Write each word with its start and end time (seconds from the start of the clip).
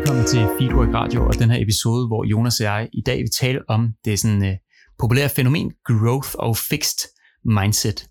Velkommen 0.00 0.26
til 0.26 0.46
Feedwork 0.58 0.94
Radio 0.94 1.26
og 1.26 1.38
den 1.38 1.50
her 1.50 1.62
episode, 1.62 2.06
hvor 2.06 2.24
Jonas 2.24 2.60
og 2.60 2.64
jeg 2.64 2.88
i 2.92 3.02
dag 3.06 3.18
vil 3.18 3.30
tale 3.40 3.60
om 3.68 3.94
det 4.04 4.18
sådan 4.18 4.42
uh, 4.42 4.54
populære 4.98 5.28
fænomen 5.28 5.72
growth 5.84 6.28
og 6.34 6.56
fixed 6.56 7.08
mindset, 7.44 8.06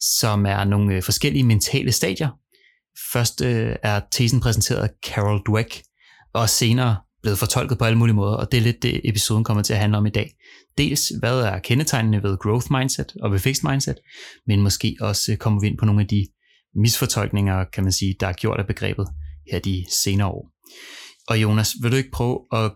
som 0.00 0.46
er 0.46 0.64
nogle 0.64 0.96
uh, 0.96 1.02
forskellige 1.02 1.42
mentale 1.42 1.92
stadier. 1.92 2.28
Først 3.12 3.40
uh, 3.40 3.48
er 3.82 4.00
tesen 4.12 4.40
præsenteret 4.40 4.82
af 4.82 4.88
Carol 5.06 5.40
Dweck, 5.48 5.82
og 6.34 6.48
senere 6.48 6.96
blevet 7.22 7.38
fortolket 7.38 7.78
på 7.78 7.84
alle 7.84 7.98
mulige 7.98 8.14
måder, 8.14 8.36
og 8.36 8.52
det 8.52 8.58
er 8.58 8.62
lidt 8.62 8.82
det, 8.82 9.00
episoden 9.04 9.44
kommer 9.44 9.62
til 9.62 9.72
at 9.72 9.78
handle 9.78 9.98
om 9.98 10.06
i 10.06 10.10
dag. 10.10 10.30
Dels, 10.78 11.12
hvad 11.18 11.40
er 11.40 11.58
kendetegnene 11.58 12.22
ved 12.22 12.38
growth 12.38 12.66
mindset 12.70 13.12
og 13.22 13.32
ved 13.32 13.38
fixed 13.38 13.70
mindset, 13.70 13.96
men 14.46 14.62
måske 14.62 14.96
også 15.00 15.36
kommer 15.40 15.60
vi 15.60 15.66
ind 15.66 15.78
på 15.78 15.84
nogle 15.84 16.00
af 16.00 16.08
de 16.08 16.26
misfortolkninger, 16.76 17.64
kan 17.64 17.82
man 17.84 17.92
sige, 17.92 18.14
der 18.20 18.26
er 18.26 18.32
gjort 18.32 18.60
af 18.60 18.66
begrebet 18.66 19.06
her 19.52 19.58
de 19.58 19.84
senere 19.90 20.28
år. 20.28 20.50
Og 21.28 21.42
Jonas, 21.42 21.74
vil 21.82 21.92
du 21.92 21.96
ikke 21.96 22.10
prøve 22.10 22.40
at 22.52 22.72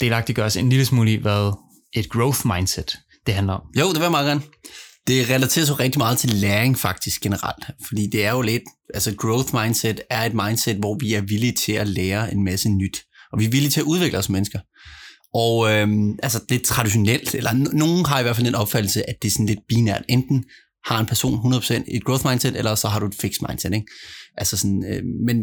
delagtiggøre 0.00 0.46
os 0.46 0.56
en 0.56 0.68
lille 0.68 0.84
smule 0.84 1.12
i, 1.12 1.16
hvad 1.16 1.52
et 1.92 2.08
growth 2.08 2.46
mindset 2.46 2.98
det 3.26 3.34
handler 3.34 3.52
om? 3.52 3.62
Jo, 3.78 3.88
det 3.88 3.94
vil 3.94 4.02
jeg 4.02 4.10
meget 4.10 4.26
gerne. 4.26 4.42
Det 5.06 5.30
relaterer 5.30 5.66
sig 5.66 5.80
rigtig 5.80 5.98
meget 5.98 6.18
til 6.18 6.30
læring 6.30 6.78
faktisk 6.78 7.20
generelt, 7.20 7.64
fordi 7.88 8.06
det 8.12 8.24
er 8.24 8.30
jo 8.30 8.42
lidt, 8.42 8.62
altså 8.94 9.14
growth 9.16 9.54
mindset 9.54 10.00
er 10.10 10.22
et 10.22 10.34
mindset, 10.34 10.76
hvor 10.76 10.96
vi 11.00 11.14
er 11.14 11.20
villige 11.20 11.52
til 11.52 11.72
at 11.72 11.88
lære 11.88 12.32
en 12.32 12.44
masse 12.44 12.68
nyt, 12.68 13.02
og 13.32 13.38
vi 13.38 13.44
er 13.44 13.50
villige 13.50 13.70
til 13.70 13.80
at 13.80 13.84
udvikle 13.84 14.18
os 14.18 14.28
mennesker. 14.28 14.58
Og 15.34 15.72
øhm, 15.72 16.18
altså 16.22 16.40
det 16.48 16.60
er 16.60 16.64
traditionelt, 16.64 17.34
eller 17.34 17.52
nogen 17.52 18.06
har 18.06 18.20
i 18.20 18.22
hvert 18.22 18.36
fald 18.36 18.46
en 18.46 18.54
opfattelse, 18.54 19.10
at 19.10 19.16
det 19.22 19.28
er 19.28 19.32
sådan 19.32 19.46
lidt 19.46 19.60
binært. 19.68 20.02
Enten 20.08 20.44
har 20.84 21.00
en 21.00 21.06
person 21.06 21.54
100% 21.54 21.84
et 21.88 22.04
growth 22.04 22.26
mindset, 22.26 22.56
eller 22.56 22.74
så 22.74 22.88
har 22.88 23.00
du 23.00 23.06
et 23.06 23.14
fixed 23.14 23.46
mindset. 23.48 23.74
Ikke? 23.74 23.86
Altså 24.36 24.56
sådan, 24.56 24.84
øh, 24.92 25.02
men 25.26 25.36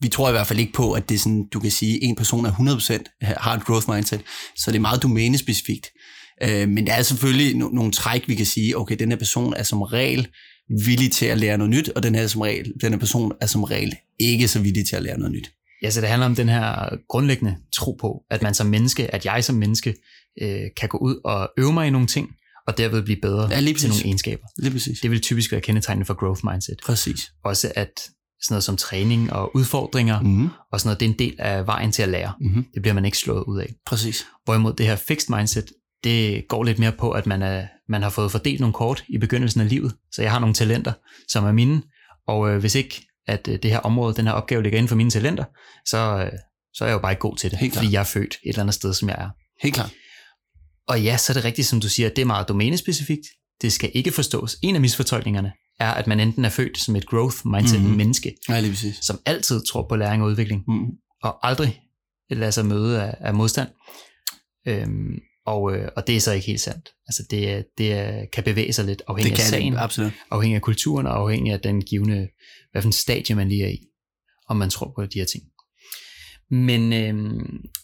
vi 0.00 0.08
tror 0.08 0.28
i 0.28 0.32
hvert 0.32 0.46
fald 0.46 0.58
ikke 0.58 0.72
på, 0.72 0.92
at 0.92 1.08
det 1.08 1.14
er 1.14 1.18
sådan, 1.18 1.44
du 1.52 1.60
kan 1.60 1.70
sige, 1.70 1.94
at 1.94 1.98
en 2.02 2.16
person 2.16 2.46
er 2.46 2.50
100% 2.50 3.04
har 3.22 3.56
et 3.56 3.64
growth 3.64 3.90
mindset, 3.90 4.20
så 4.56 4.70
det 4.70 4.76
er 4.76 4.80
meget 4.80 5.02
domænespecifikt. 5.02 5.90
Øh, 6.42 6.68
men 6.68 6.86
der 6.86 6.92
er 6.92 7.02
selvfølgelig 7.02 7.54
no- 7.54 7.74
nogle 7.74 7.92
træk, 7.92 8.28
vi 8.28 8.34
kan 8.34 8.46
sige, 8.46 8.78
okay, 8.78 8.96
den 8.98 9.10
her 9.10 9.18
person 9.18 9.54
er 9.56 9.62
som 9.62 9.82
regel 9.82 10.28
villig 10.86 11.12
til 11.12 11.26
at 11.26 11.38
lære 11.38 11.58
noget 11.58 11.70
nyt, 11.70 11.88
og 11.88 12.02
den 12.02 12.14
her, 12.14 12.26
som 12.26 12.40
regel, 12.40 12.72
den 12.80 12.92
her 12.92 12.98
person 12.98 13.32
er 13.40 13.46
som 13.46 13.64
regel 13.64 13.96
ikke 14.20 14.48
så 14.48 14.60
villig 14.60 14.86
til 14.86 14.96
at 14.96 15.02
lære 15.02 15.18
noget 15.18 15.32
nyt. 15.32 15.50
Ja, 15.82 15.90
så 15.90 16.00
det 16.00 16.08
handler 16.08 16.26
om 16.26 16.34
den 16.34 16.48
her 16.48 16.96
grundlæggende 17.08 17.56
tro 17.72 17.96
på, 18.00 18.22
at 18.30 18.42
man 18.42 18.54
som 18.54 18.66
menneske, 18.66 19.14
at 19.14 19.24
jeg 19.24 19.44
som 19.44 19.54
menneske, 19.54 19.94
øh, 20.42 20.60
kan 20.76 20.88
gå 20.88 20.98
ud 20.98 21.20
og 21.24 21.50
øve 21.58 21.72
mig 21.72 21.86
i 21.86 21.90
nogle 21.90 22.06
ting, 22.06 22.28
og 22.66 22.78
derved 22.78 23.02
blive 23.02 23.20
bedre 23.22 23.48
Ja, 23.50 23.60
lige 23.60 23.74
til 23.74 23.74
præcis. 23.74 23.88
nogle 23.88 24.04
egenskaber. 24.04 24.46
Lige 24.58 24.72
præcis. 24.72 25.00
Det 25.00 25.10
vil 25.10 25.20
typisk 25.20 25.52
være 25.52 25.60
kendetegnende 25.60 26.04
for 26.06 26.14
growth 26.14 26.40
mindset. 26.44 26.76
Præcis. 26.86 27.32
Også 27.44 27.72
at 27.76 27.90
sådan 28.42 28.52
noget 28.54 28.64
som 28.64 28.76
træning 28.76 29.32
og 29.32 29.56
udfordringer, 29.56 30.20
Mm-hmm. 30.20 30.48
og 30.72 30.80
sådan 30.80 30.88
noget, 30.88 31.00
det 31.00 31.06
er 31.06 31.10
en 31.10 31.18
del 31.18 31.34
af 31.38 31.66
vejen 31.66 31.92
til 31.92 32.02
at 32.02 32.08
lære. 32.08 32.32
Mm-hmm. 32.40 32.66
Det 32.74 32.82
bliver 32.82 32.94
man 32.94 33.04
ikke 33.04 33.18
slået 33.18 33.44
ud 33.44 33.58
af. 33.60 33.74
Præcis. 33.86 34.26
Hvorimod 34.44 34.72
det 34.72 34.86
her 34.86 34.96
fixed 34.96 35.36
mindset, 35.36 35.64
det 36.04 36.44
går 36.48 36.64
lidt 36.64 36.78
mere 36.78 36.92
på, 36.92 37.10
at 37.10 37.26
man, 37.26 37.42
er, 37.42 37.66
man 37.88 38.02
har 38.02 38.10
fået 38.10 38.30
fordelt 38.32 38.60
nogle 38.60 38.72
kort 38.74 39.04
i 39.08 39.18
begyndelsen 39.18 39.60
af 39.60 39.68
livet. 39.68 39.94
Så 40.12 40.22
jeg 40.22 40.30
har 40.32 40.38
nogle 40.38 40.54
talenter, 40.54 40.92
som 41.28 41.44
er 41.44 41.52
mine, 41.52 41.82
og 42.28 42.50
øh, 42.50 42.58
hvis 42.58 42.74
ikke 42.74 43.02
at 43.28 43.48
øh, 43.48 43.58
det 43.62 43.70
her 43.70 43.78
område, 43.78 44.14
den 44.14 44.26
her 44.26 44.32
opgave 44.32 44.62
ligger 44.62 44.78
inden 44.78 44.88
for 44.88 44.96
mine 44.96 45.10
talenter, 45.10 45.44
så, 45.86 45.98
øh, 46.24 46.38
så 46.74 46.84
er 46.84 46.88
jeg 46.88 46.94
jo 46.94 46.98
bare 46.98 47.12
ikke 47.12 47.20
god 47.20 47.36
til 47.36 47.50
det, 47.50 47.58
Helt 47.58 47.74
fordi 47.74 47.92
jeg 47.92 48.00
er 48.00 48.04
født 48.04 48.34
et 48.34 48.38
eller 48.48 48.60
andet 48.60 48.74
sted, 48.74 48.94
som 48.94 49.08
jeg 49.08 49.16
er. 49.18 49.28
Helt 49.62 49.74
klart. 49.74 49.92
Og 50.88 51.02
ja, 51.02 51.16
så 51.16 51.32
er 51.32 51.34
det 51.34 51.44
rigtigt, 51.44 51.66
som 51.68 51.80
du 51.80 51.88
siger, 51.88 52.08
det 52.08 52.18
er 52.18 52.26
meget 52.26 52.48
domænespecifikt. 52.48 53.26
Det 53.62 53.72
skal 53.72 53.90
ikke 53.94 54.10
forstås. 54.12 54.56
En 54.62 54.74
af 54.74 54.80
misfortolkningerne 54.80 55.52
er, 55.80 55.90
at 55.90 56.06
man 56.06 56.20
enten 56.20 56.44
er 56.44 56.48
født 56.48 56.78
som 56.78 56.96
et 56.96 57.06
growth 57.06 57.36
mindset 57.46 57.72
Mhm. 57.78 57.82
mm-hmm. 57.82 57.96
menneske, 57.96 58.34
Ja, 58.48 58.60
lige 58.60 58.70
præcis. 58.70 58.96
som 59.02 59.18
altid 59.26 59.60
tror 59.64 59.86
på 59.88 59.96
læring 59.96 60.22
og 60.22 60.28
udvikling, 60.28 60.62
Mm. 60.68 60.86
og 61.22 61.48
aldrig 61.48 61.80
lader 62.30 62.50
sig 62.50 62.66
møde 62.66 63.02
af, 63.02 63.14
af 63.20 63.34
modstand. 63.34 63.68
Øhm, 64.68 65.14
og, 65.46 65.76
øh, 65.76 65.88
og 65.96 66.06
det 66.06 66.16
er 66.16 66.20
så 66.20 66.32
ikke 66.32 66.46
helt 66.46 66.60
sandt. 66.60 66.88
Altså 67.08 67.22
det, 67.30 67.64
det 67.78 67.88
kan 68.32 68.44
bevæge 68.44 68.72
sig 68.72 68.84
lidt 68.84 68.98
Det 68.98 69.04
afhængig 69.08 69.32
af 69.32 69.36
kan 69.38 69.46
sagen, 69.46 69.72
det, 69.72 69.78
absolut. 69.78 70.12
afhængig 70.30 70.56
af 70.56 70.62
kulturen 70.62 71.06
og 71.06 71.16
afhængig 71.16 71.52
af 71.52 71.60
den 71.60 71.82
givende, 71.84 72.28
hvad 72.72 72.82
for 72.82 72.88
en 72.88 72.92
stadie 72.92 73.34
man 73.36 73.48
lige 73.48 73.64
er 73.64 73.68
i, 73.68 73.78
om 74.48 74.56
man 74.56 74.70
tror 74.70 74.92
på 74.96 75.06
de 75.06 75.18
her 75.18 75.24
ting. 75.26 75.44
Men, 76.50 76.92
øh, 76.92 77.14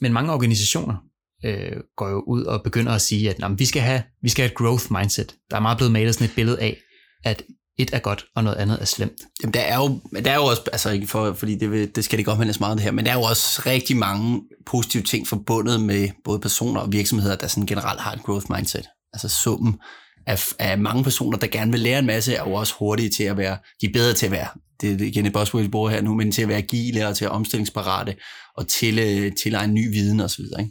men 0.01 0.13
mange 0.13 0.33
organisationer 0.33 0.97
øh, 1.45 1.77
går 1.97 2.09
jo 2.09 2.25
ud 2.27 2.45
og 2.45 2.63
begynder 2.63 2.93
at 2.93 3.03
sige, 3.03 3.31
at 3.31 3.37
jamen, 3.41 3.59
vi, 3.59 3.65
skal 3.65 3.83
have, 3.83 4.03
vi 4.23 4.29
skal 4.29 4.43
have 4.43 4.51
et 4.51 4.57
growth 4.57 4.87
mindset. 4.91 5.35
Der 5.51 5.57
er 5.57 5.61
meget 5.61 5.79
blevet 5.79 5.93
malet 5.93 6.15
sådan 6.15 6.25
et 6.25 6.35
billede 6.35 6.61
af, 6.61 6.77
at 7.25 7.43
et 7.79 7.91
er 7.93 7.99
godt, 7.99 8.25
og 8.37 8.45
noget 8.45 8.57
andet 8.57 8.81
er 8.81 8.85
slemt. 8.85 9.21
Jamen, 9.43 9.55
der 9.55 9.61
er 9.61 9.77
jo, 9.77 10.01
der 10.25 10.31
er 10.31 10.35
jo 10.35 10.45
også, 10.45 10.63
altså 10.73 10.91
ikke 10.91 11.07
for, 11.07 11.33
fordi 11.33 11.55
det, 11.55 11.71
vil, 11.71 11.95
det 11.95 12.05
skal 12.05 12.17
det 12.17 12.21
ikke 12.21 12.31
omhandles 12.31 12.61
meget 12.61 12.77
det 12.77 12.85
her, 12.85 12.91
men 12.91 13.05
der 13.05 13.11
er 13.11 13.17
jo 13.17 13.23
også 13.23 13.63
rigtig 13.67 13.97
mange 13.97 14.43
positive 14.67 15.03
ting 15.03 15.29
forbundet 15.29 15.81
med 15.81 16.09
både 16.25 16.41
personer 16.41 16.81
og 16.81 16.93
virksomheder, 16.93 17.37
der 17.37 17.47
sådan 17.47 17.67
generelt 17.67 18.01
har 18.01 18.13
et 18.13 18.23
growth 18.23 18.47
mindset. 18.51 18.87
Altså 19.13 19.29
summen 19.43 19.79
af, 20.27 20.45
af 20.59 20.79
mange 20.79 21.05
personer, 21.05 21.39
der 21.39 21.47
gerne 21.47 21.71
vil 21.71 21.81
lære 21.81 21.99
en 21.99 22.07
masse, 22.07 22.35
er 22.35 22.49
jo 22.49 22.53
også 22.53 22.75
hurtige 22.79 23.11
til 23.11 23.25
at 23.25 23.37
være, 23.37 23.59
de 23.81 23.87
er 23.87 23.93
bedre 23.93 24.13
til 24.13 24.27
at 24.27 24.33
være, 24.33 24.49
det 24.81 25.03
er 25.03 25.07
igen 25.07 25.27
et 25.27 25.33
buzzword, 25.33 25.63
vi 25.63 25.69
bruger 25.69 25.91
her 25.91 26.03
nu, 26.03 26.15
men 26.15 26.33
til 26.33 26.43
at 26.43 26.49
være 26.49 26.59
agile 26.59 27.09
og 27.09 27.17
til 27.17 27.25
at 27.25 27.31
omstillingsparate 27.31 28.17
og 28.57 28.69
til, 28.69 28.97
til 29.43 29.55
at 29.55 29.65
en 29.65 29.75
ny 29.75 29.93
viden 29.93 30.21
osv. 30.21 30.45
Ikke? 30.59 30.71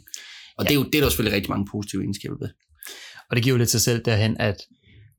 Og 0.62 0.66
ja. 0.66 0.68
det, 0.68 0.74
er 0.74 0.84
jo, 0.84 0.84
det 0.84 0.94
er 0.94 1.00
der 1.02 1.08
selvfølgelig 1.08 1.36
rigtig 1.36 1.50
mange 1.50 1.66
positive 1.72 2.02
egenskaber 2.02 2.36
ved. 2.40 2.48
Og 3.30 3.36
det 3.36 3.42
giver 3.42 3.54
jo 3.54 3.58
lidt 3.58 3.70
sig 3.70 3.80
selv 3.80 4.04
derhen, 4.04 4.36
at 4.40 4.56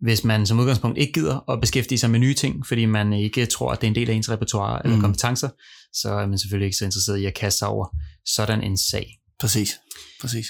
hvis 0.02 0.24
man 0.24 0.46
som 0.46 0.60
udgangspunkt 0.60 0.98
ikke 0.98 1.14
gider 1.14 1.50
at 1.52 1.62
beskæftige 1.62 2.00
sig 2.00 2.10
med 2.10 2.20
nye 2.20 2.34
ting, 2.34 2.68
fordi 2.68 2.86
man 2.86 3.14
ikke 3.14 3.46
tror, 3.46 3.72
at 3.72 3.82
det 3.82 3.88
er 3.88 3.92
en 3.92 3.96
del 3.96 4.10
af 4.10 4.14
ens 4.14 4.30
repertoire 4.32 4.82
eller 4.84 4.96
Mm. 4.96 5.02
kompetencer, 5.02 5.50
så 5.94 6.10
er 6.10 6.28
man 6.28 6.40
selvfølgelig 6.40 6.66
ikke 6.66 6.78
så 6.78 6.86
interesseret 6.86 7.18
i 7.18 7.26
at 7.26 7.34
kaste 7.34 7.58
sig 7.58 7.68
over 7.68 7.98
sådan 8.26 8.64
en 8.64 8.78
sag. 8.78 9.08
Præcis. 9.40 9.80
Præcis. 10.22 10.48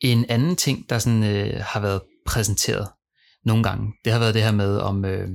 En 0.00 0.24
anden 0.28 0.56
ting, 0.56 0.90
der 0.90 0.98
sådan, 0.98 1.24
øh, 1.24 1.60
har 1.66 1.80
været 1.80 2.00
præsenteret 2.26 2.88
nogle 3.44 3.62
gange, 3.62 3.92
det 4.04 4.12
har 4.12 4.20
været 4.20 4.34
det 4.34 4.42
her 4.42 4.52
med, 4.52 4.76
om, 4.76 5.04
øh, 5.04 5.28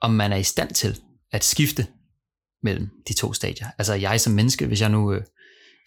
om 0.00 0.10
man 0.10 0.32
er 0.32 0.36
i 0.36 0.42
stand 0.42 0.74
til 0.74 0.98
at 1.32 1.44
skifte 1.44 1.86
mellem 2.62 2.88
de 3.08 3.14
to 3.14 3.32
stadier. 3.32 3.66
Altså 3.78 3.94
jeg 3.94 4.20
som 4.20 4.32
menneske, 4.32 4.66
hvis 4.66 4.80
jeg 4.80 4.88
nu 4.90 5.12
øh, 5.12 5.22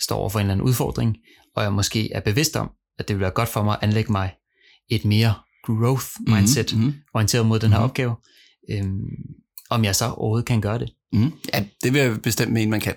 står 0.02 0.16
over 0.16 0.29
for 0.29 0.40
en 0.40 0.46
eller 0.46 0.53
anden 0.53 0.67
udfordring, 0.67 1.17
og 1.55 1.63
jeg 1.63 1.73
måske 1.73 2.11
er 2.13 2.19
bevidst 2.19 2.55
om, 2.55 2.69
at 2.99 3.07
det 3.07 3.16
vil 3.16 3.21
være 3.21 3.31
godt 3.31 3.49
for 3.49 3.63
mig 3.63 3.73
at 3.73 3.79
anlægge 3.88 4.11
mig 4.11 4.31
et 4.89 5.05
mere 5.05 5.33
growth 5.66 6.05
mindset, 6.27 6.73
mm-hmm. 6.73 6.88
Mm-hmm. 6.88 7.01
orienteret 7.13 7.45
mod 7.45 7.59
den 7.59 7.71
her 7.71 7.79
Mhm. 7.79 7.83
opgave, 7.83 8.16
øhm, 8.71 8.99
om 9.69 9.83
jeg 9.85 9.95
så 9.95 10.05
overhovedet 10.05 10.45
kan 10.45 10.61
gøre 10.61 10.79
det. 10.79 10.89
Mm. 11.13 11.31
Ja, 11.53 11.66
det 11.83 11.93
vil 11.93 12.01
jeg 12.01 12.21
bestemt 12.21 12.51
mene, 12.53 12.71
man 12.71 12.81
kan. 12.81 12.95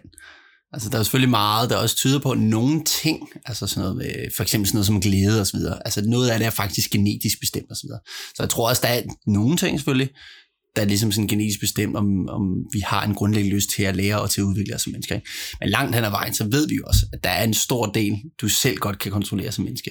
Altså, 0.72 0.90
der 0.90 0.98
er 0.98 1.02
selvfølgelig 1.02 1.30
meget, 1.30 1.70
der 1.70 1.76
også 1.76 1.96
tyder 1.96 2.18
på, 2.18 2.34
nogle 2.34 2.84
ting, 2.84 3.28
altså 3.46 3.66
sådan 3.66 3.80
noget 3.82 3.96
med, 3.96 4.30
for 4.36 4.42
eksempel 4.42 4.66
sådan 4.68 4.76
noget 4.76 4.86
som 4.86 5.00
glæde 5.00 5.40
og 5.40 5.46
så 5.46 5.56
videre, 5.56 5.78
altså 5.84 6.02
noget 6.06 6.30
af 6.30 6.38
det 6.38 6.46
er 6.46 6.50
faktisk 6.50 6.90
genetisk 6.90 7.40
bestemt 7.40 7.70
og 7.70 7.76
så 7.76 7.82
videre. 7.86 8.00
Så 8.34 8.42
jeg 8.42 8.50
tror 8.50 8.68
også, 8.68 8.82
der 8.84 8.88
er 8.88 9.02
nogle 9.26 9.56
ting 9.56 9.78
selvfølgelig, 9.78 10.10
der 10.78 10.84
er 10.84 10.88
ligesom 10.88 11.12
sådan 11.12 11.28
genetisk 11.28 11.60
bestemt, 11.60 11.96
om, 11.96 12.28
om 12.28 12.42
vi 12.72 12.80
har 12.80 13.04
en 13.04 13.14
grundlæggende 13.14 13.56
lyst 13.56 13.70
til 13.70 13.82
at 13.82 13.96
lære 13.96 14.20
og 14.20 14.30
til 14.30 14.40
at 14.40 14.44
udvikle 14.44 14.74
os 14.74 14.82
som 14.82 14.92
mennesker. 14.92 15.14
Ikke? 15.14 15.28
Men 15.60 15.68
langt 15.68 15.94
hen 15.94 16.04
ad 16.04 16.10
vejen, 16.10 16.34
så 16.34 16.44
ved 16.44 16.68
vi 16.68 16.74
jo 16.74 16.82
også, 16.86 17.06
at 17.12 17.24
der 17.24 17.30
er 17.30 17.44
en 17.44 17.54
stor 17.54 17.86
del, 17.86 18.12
du 18.40 18.48
selv 18.48 18.76
godt 18.76 18.98
kan 18.98 19.12
kontrollere 19.12 19.52
som 19.52 19.64
menneske. 19.64 19.90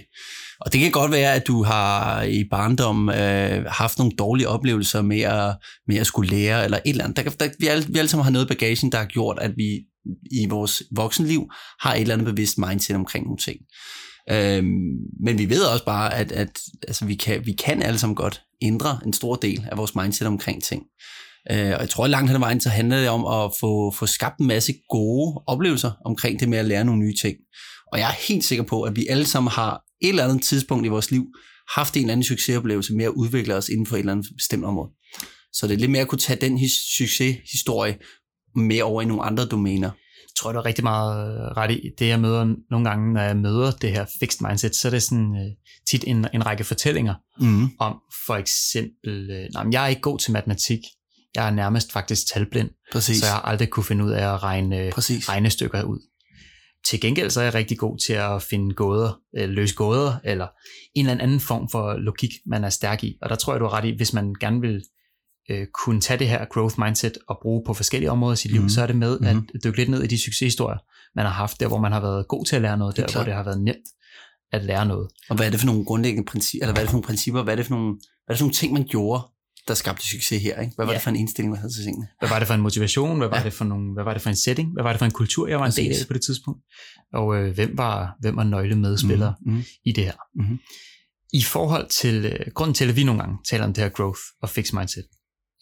Og 0.60 0.74
det 0.74 0.82
kan 0.82 0.92
godt 0.92 1.12
være, 1.12 1.34
at 1.34 1.48
du 1.48 1.64
har 1.64 2.22
i 2.22 2.44
barndom 2.52 3.10
øh, 3.10 3.66
haft 3.66 3.98
nogle 3.98 4.14
dårlige 4.20 4.48
oplevelser 4.48 5.02
med 5.02 5.20
at, 5.22 5.56
med 5.88 5.98
at 5.98 6.08
skulle 6.08 6.30
lære, 6.30 6.66
eller 6.66 6.78
et 6.78 6.90
eller 6.90 7.04
andet. 7.04 7.18
Der, 7.18 7.24
kan- 7.24 7.32
der, 7.40 7.50
vi, 7.60 7.68
alle, 7.68 7.86
vi 7.90 8.00
alle 8.00 8.10
sammen 8.10 8.24
har 8.24 8.32
noget 8.32 8.46
i 8.46 8.48
bagagen, 8.48 8.92
der 8.92 8.98
har 8.98 9.06
gjort, 9.06 9.38
at 9.42 9.52
vi 9.58 9.70
i 10.32 10.46
vores 10.50 10.84
voksenliv 10.96 11.44
har 11.80 11.94
et 11.94 12.02
eller 12.02 12.14
andet 12.14 12.26
bevidst 12.28 12.58
mindset 12.58 12.96
omkring 12.96 13.26
nogle 13.26 13.38
ting. 13.38 13.58
Øhm, 14.32 14.68
men 15.24 15.38
vi 15.38 15.50
ved 15.50 15.64
også 15.64 15.86
bare, 15.86 16.14
at, 16.14 16.32
at 16.32 16.50
altså, 16.88 17.06
vi, 17.06 17.16
kan, 17.16 17.46
vi 17.46 17.54
kan 17.54 17.82
alle 17.82 18.00
sammen 18.00 18.16
godt 18.16 18.42
ændre 18.62 19.00
en 19.06 19.14
stor 19.14 19.36
del 19.36 19.68
af 19.72 19.78
vores 19.78 19.96
mindset 19.96 20.28
omkring 20.28 20.64
ting. 20.64 20.84
Øh, 21.52 21.58
og 21.74 21.82
jeg 21.82 21.90
tror, 21.90 22.04
at 22.04 22.10
langt 22.10 22.30
hen 22.30 22.36
ad 22.36 22.40
vejen, 22.40 22.62
så 22.62 22.70
handler 22.70 23.00
det 23.00 23.10
om 23.10 23.26
at 23.26 23.52
få, 23.60 23.92
få 23.92 24.06
skabt 24.06 24.40
en 24.40 24.48
masse 24.48 24.74
gode 24.90 25.44
oplevelser 25.48 25.92
omkring 26.06 26.40
det 26.40 26.50
med 26.50 26.58
at 26.58 26.66
lære 26.66 26.86
nogle 26.86 27.02
nye 27.02 27.16
ting. 27.22 27.36
Og 27.94 28.00
jeg 28.00 28.10
er 28.10 28.28
helt 28.28 28.46
sikker 28.46 28.64
på, 28.64 28.82
at 28.82 28.96
vi 28.96 29.08
alle 29.10 29.26
sammen 29.26 29.52
har 29.52 29.82
et 30.02 30.10
eller 30.10 30.24
andet 30.24 30.44
tidspunkt 30.44 30.86
i 30.86 30.90
vores 30.90 31.12
liv 31.12 31.26
haft 31.76 31.96
en 31.96 32.02
eller 32.02 32.12
anden 32.12 32.24
succesoplevelse 32.24 32.94
med 32.94 33.06
at 33.06 33.12
udvikle 33.12 33.56
os 33.56 33.70
inden 33.70 33.86
for 33.86 33.96
et 33.96 34.00
eller 34.00 34.12
andet 34.12 34.28
bestemt 34.38 34.66
område. 34.66 34.90
Så 35.54 35.68
det 35.68 35.74
er 35.74 35.78
lidt 35.78 35.92
mere 35.92 36.02
at 36.02 36.08
kunne 36.08 36.20
tage 36.20 36.42
den 36.42 36.58
his- 36.58 36.98
succeshistorie 36.98 37.98
med 38.56 38.82
over 38.82 39.02
i 39.02 39.06
nogle 39.06 39.24
andre 39.24 39.46
domæner. 39.46 39.92
Jeg 40.38 40.42
tror, 40.42 40.52
du 40.52 40.60
er 40.60 40.66
rigtig 40.66 40.84
meget 40.84 41.28
øh, 41.34 41.42
ret 41.58 41.72
i 41.72 41.90
det, 42.00 42.08
jeg 42.08 42.20
møder 42.20 42.56
nogle 42.72 42.90
gange, 42.90 43.14
når 43.14 43.22
jeg 43.22 43.38
møder 43.38 43.72
det 43.72 43.92
her 43.92 44.06
fixed 44.20 44.48
mindset, 44.48 44.76
så 44.76 44.88
er 44.88 44.90
det 44.90 45.04
sådan 45.04 45.36
øh, 45.36 45.52
tit 45.90 46.04
en, 46.08 46.28
en 46.34 46.46
række 46.46 46.64
fortællinger 46.64 47.14
Mm. 47.40 47.70
om 47.80 47.96
for 48.28 48.36
eksempel, 48.36 49.30
øh, 49.32 49.48
nej, 49.54 49.64
men 49.64 49.74
jeg 49.74 49.84
er 49.84 49.88
ikke 49.88 50.02
god 50.02 50.20
til 50.20 50.32
matematik, 50.32 50.80
jeg 51.36 51.48
er 51.48 51.52
nærmest 51.52 51.92
faktisk 51.92 52.28
talblind, 52.34 52.70
Præcis. 52.92 53.18
så 53.20 53.26
jeg 53.26 53.34
har 53.34 53.42
aldrig 53.42 53.70
kunne 53.70 53.84
finde 53.84 54.06
ud 54.06 54.12
af 54.12 54.34
at 54.34 54.44
regne 54.44 54.80
øh, 54.80 54.92
Præcis. 54.92 55.30
regnestykker 55.30 55.84
ud. 55.84 56.00
Til 56.90 57.02
gengæld 57.02 57.30
så 57.30 57.40
er 57.40 57.44
jeg 57.44 57.54
rigtig 57.54 57.78
god 57.78 57.98
til 58.08 58.14
at 58.14 58.42
finde 58.44 58.76
gåder, 58.76 59.20
øh, 59.38 59.50
løse 59.50 59.76
gåder, 59.76 60.14
eller 60.24 60.48
en 60.96 61.06
eller 61.10 61.24
anden 61.24 61.40
form 61.40 61.70
for 61.72 61.94
logik, 61.94 62.32
man 62.46 62.64
er 62.64 62.70
stærk 62.70 63.04
i. 63.04 63.18
Og 63.22 63.30
der 63.30 63.36
tror 63.36 63.54
jeg, 63.54 63.60
du 63.60 63.66
har 63.66 63.74
ret 63.74 63.86
i, 63.86 63.96
hvis 63.98 64.14
man 64.14 64.36
gerne 64.40 64.62
vil 64.62 64.82
øh, 65.50 65.68
kunne 65.84 66.02
tage 66.02 66.20
det 66.20 66.28
her 66.30 66.46
growth 66.46 66.80
mindset 66.80 67.18
og 67.28 67.40
bruge 67.42 67.64
på 67.66 67.74
forskellige 67.74 68.12
områder 68.12 68.34
i 68.34 68.38
sit 68.38 68.52
liv, 68.52 68.62
Mhm. 68.62 68.70
så 68.70 68.82
er 68.82 68.88
det 68.88 68.96
med 68.96 69.20
Mhm. 69.20 69.28
at 69.56 69.64
dykke 69.64 69.78
lidt 69.78 69.90
ned 69.90 70.04
i 70.04 70.08
de 70.08 70.18
succeshistorier, 70.24 70.78
man 71.16 71.26
har 71.26 71.34
haft, 71.34 71.60
der 71.60 71.68
hvor 71.68 71.80
man 71.80 71.92
har 71.92 72.00
været 72.02 72.28
god 72.28 72.46
til 72.46 72.56
at 72.56 72.62
lære 72.62 72.78
noget, 72.78 72.98
der 72.98 73.08
hvor 73.14 73.24
det 73.24 73.34
har 73.34 73.44
været 73.44 73.62
nemt 73.62 73.88
at 74.52 74.64
lære 74.64 74.86
noget. 74.86 75.08
Og 75.30 75.36
hvad 75.36 75.46
er 75.46 75.50
det 75.52 75.60
for 75.60 75.68
nogle 75.68 75.86
grundlæggende 75.86 76.26
principper, 76.26 76.64
eller 76.66 76.74
hvad 76.74 76.82
er 76.82 76.86
det 76.86 76.90
for 76.92 76.98
nogle 76.98 77.06
principper, 77.06 77.44
hvad 77.44 77.54
er 77.54 77.56
det 77.56 77.66
for 77.66 77.76
nogle, 77.76 77.92
hvad 78.26 78.28
er 78.28 78.34
det 78.34 78.38
for 78.38 78.44
nogle 78.44 78.54
ting, 78.54 78.74
man 78.74 78.86
gjorde, 78.90 79.22
der 79.68 79.74
skabte 79.74 80.06
succes 80.06 80.42
her? 80.44 80.62
Ikke? 80.62 80.74
Hvad 80.76 80.86
var 80.86 80.92
ja. 80.94 80.98
det 80.98 81.04
for 81.04 81.10
en 81.10 81.16
indstilling, 81.16 81.50
man 81.52 81.60
havde 81.60 81.74
til 81.74 81.84
tingene? 81.84 82.08
Hvad 82.20 82.30
var 82.30 82.40
det 82.40 82.48
for 82.48 82.54
en 82.54 82.62
motivation? 82.62 83.18
Hvad 83.18 83.28
var, 83.28 83.38
ja. 83.38 83.44
det 83.44 83.54
for 83.54 83.66
nogle, 83.66 83.94
hvad 83.94 84.04
var 84.04 84.14
det 84.14 84.22
for 84.22 84.30
en 84.30 84.36
setting? 84.36 84.74
Hvad 84.74 84.84
var 84.84 84.92
det 84.92 85.00
for 85.00 85.06
en 85.06 85.12
kultur, 85.12 85.48
jeg 85.48 85.60
var 85.60 85.66
en 85.66 85.72
del 85.72 85.92
af 85.92 86.08
på 86.08 86.14
det 86.14 86.22
tidspunkt? 86.22 86.62
Og 87.14 87.36
øh, 87.38 87.54
hvem 87.56 87.78
var, 87.78 88.16
hvem 88.22 88.36
var 88.36 88.44
nøglemedspillere 88.44 89.34
mm-hmm. 89.46 89.64
i 89.86 89.92
det 89.92 90.04
her? 90.04 90.14
Mm-hmm. 90.36 90.60
I 91.34 91.42
forhold 91.44 91.88
til, 91.90 92.26
øh, 92.26 92.40
grunden 92.54 92.74
til, 92.74 92.90
at 92.90 92.96
vi 92.96 93.04
nogle 93.04 93.22
gange 93.22 93.38
taler 93.50 93.64
om 93.66 93.74
det 93.74 93.84
her 93.84 93.90
growth 93.90 94.20
og 94.42 94.50
fixed 94.50 94.80
mindset, 94.80 95.06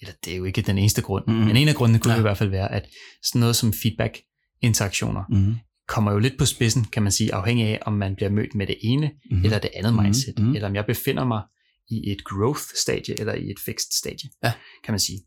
eller 0.01 0.13
det 0.25 0.33
er 0.33 0.37
jo 0.37 0.43
ikke 0.43 0.61
den 0.61 0.77
eneste 0.77 1.01
grund, 1.01 1.23
mm-hmm. 1.27 1.45
men 1.45 1.57
en 1.57 1.67
af 1.67 1.75
grundene 1.75 1.99
kunne 1.99 2.13
ja. 2.13 2.19
i 2.19 2.21
hvert 2.21 2.37
fald 2.37 2.49
være, 2.49 2.71
at 2.71 2.85
sådan 3.23 3.39
noget 3.39 3.55
som 3.55 3.73
feedback, 3.73 4.17
interaktioner, 4.61 5.23
mm-hmm. 5.29 5.55
kommer 5.87 6.11
jo 6.11 6.19
lidt 6.19 6.37
på 6.37 6.45
spidsen, 6.45 6.83
kan 6.83 7.03
man 7.03 7.11
sige, 7.11 7.33
afhængig 7.33 7.67
af, 7.67 7.79
om 7.85 7.93
man 7.93 8.15
bliver 8.15 8.29
mødt 8.29 8.55
med 8.55 8.67
det 8.67 8.77
ene 8.81 9.11
mm-hmm. 9.31 9.45
eller 9.45 9.59
det 9.59 9.69
andet 9.75 9.95
mindset, 10.03 10.33
mm-hmm. 10.37 10.55
eller 10.55 10.67
om 10.67 10.75
jeg 10.75 10.85
befinder 10.85 11.25
mig 11.25 11.41
i 11.89 12.11
et 12.11 12.17
growth-stadie 12.25 13.19
eller 13.19 13.33
i 13.33 13.51
et 13.51 13.59
fixed-stadie, 13.65 14.29
ja. 14.43 14.51
kan 14.83 14.91
man 14.91 14.99
sige. 14.99 15.19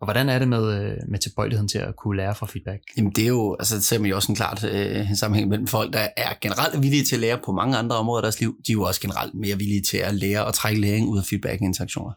Og 0.00 0.06
hvordan 0.06 0.28
er 0.28 0.38
det 0.38 0.48
med, 0.48 0.64
øh, 0.80 0.96
med 1.08 1.18
tilbøjeligheden 1.18 1.68
til 1.68 1.78
at 1.78 1.96
kunne 1.96 2.16
lære 2.16 2.34
fra 2.34 2.46
feedback? 2.46 2.80
Jamen 2.96 3.12
det 3.12 3.24
er 3.24 3.28
jo, 3.28 3.56
altså 3.58 3.76
det 3.76 3.84
ser 3.84 3.98
man 3.98 4.10
jo 4.10 4.16
også 4.16 4.32
en 4.32 4.36
klart 4.36 4.64
øh, 4.64 5.10
en 5.10 5.16
sammenhæng 5.16 5.48
mellem 5.48 5.66
folk, 5.66 5.92
der 5.92 6.08
er 6.16 6.32
generelt 6.40 6.82
villige 6.82 7.04
til 7.04 7.14
at 7.14 7.20
lære 7.20 7.38
på 7.44 7.52
mange 7.52 7.76
andre 7.76 7.96
områder 7.96 8.18
af 8.18 8.22
deres 8.22 8.40
liv. 8.40 8.56
De 8.66 8.72
er 8.72 8.74
jo 8.74 8.82
også 8.82 9.00
generelt 9.00 9.34
mere 9.34 9.58
villige 9.58 9.82
til 9.82 9.96
at 9.96 10.14
lære 10.14 10.44
og 10.44 10.54
trække 10.54 10.80
læring 10.80 11.08
ud 11.08 11.18
af 11.18 11.24
feedback-interaktioner. 11.24 12.12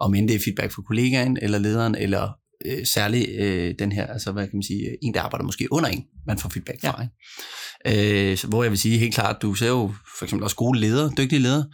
Om 0.00 0.14
end 0.14 0.28
det 0.28 0.36
er 0.36 0.40
feedback 0.44 0.72
fra 0.72 0.82
kollegaen 0.82 1.38
eller 1.42 1.58
lederen, 1.58 1.94
eller 1.94 2.32
øh, 2.66 2.86
særligt 2.86 3.30
øh, 3.30 3.74
den 3.78 3.92
her, 3.92 4.06
altså 4.06 4.32
hvad 4.32 4.44
kan 4.46 4.56
man 4.56 4.62
sige, 4.62 4.96
en 5.02 5.14
der 5.14 5.20
arbejder 5.20 5.44
måske 5.44 5.72
under 5.72 5.88
en, 5.88 6.04
man 6.26 6.38
får 6.38 6.48
feedback 6.48 6.80
fra. 6.80 7.02
Ja. 7.02 7.02
Ikke? 7.02 8.32
Øh, 8.32 8.38
hvor 8.48 8.62
jeg 8.62 8.70
vil 8.70 8.78
sige 8.78 8.98
helt 8.98 9.14
klart, 9.14 9.42
du 9.42 9.54
ser 9.54 9.68
jo 9.68 9.94
for 10.18 10.24
eksempel 10.24 10.44
også 10.44 10.56
gode 10.56 10.80
ledere, 10.80 11.12
dygtige 11.18 11.38
ledere, 11.38 11.68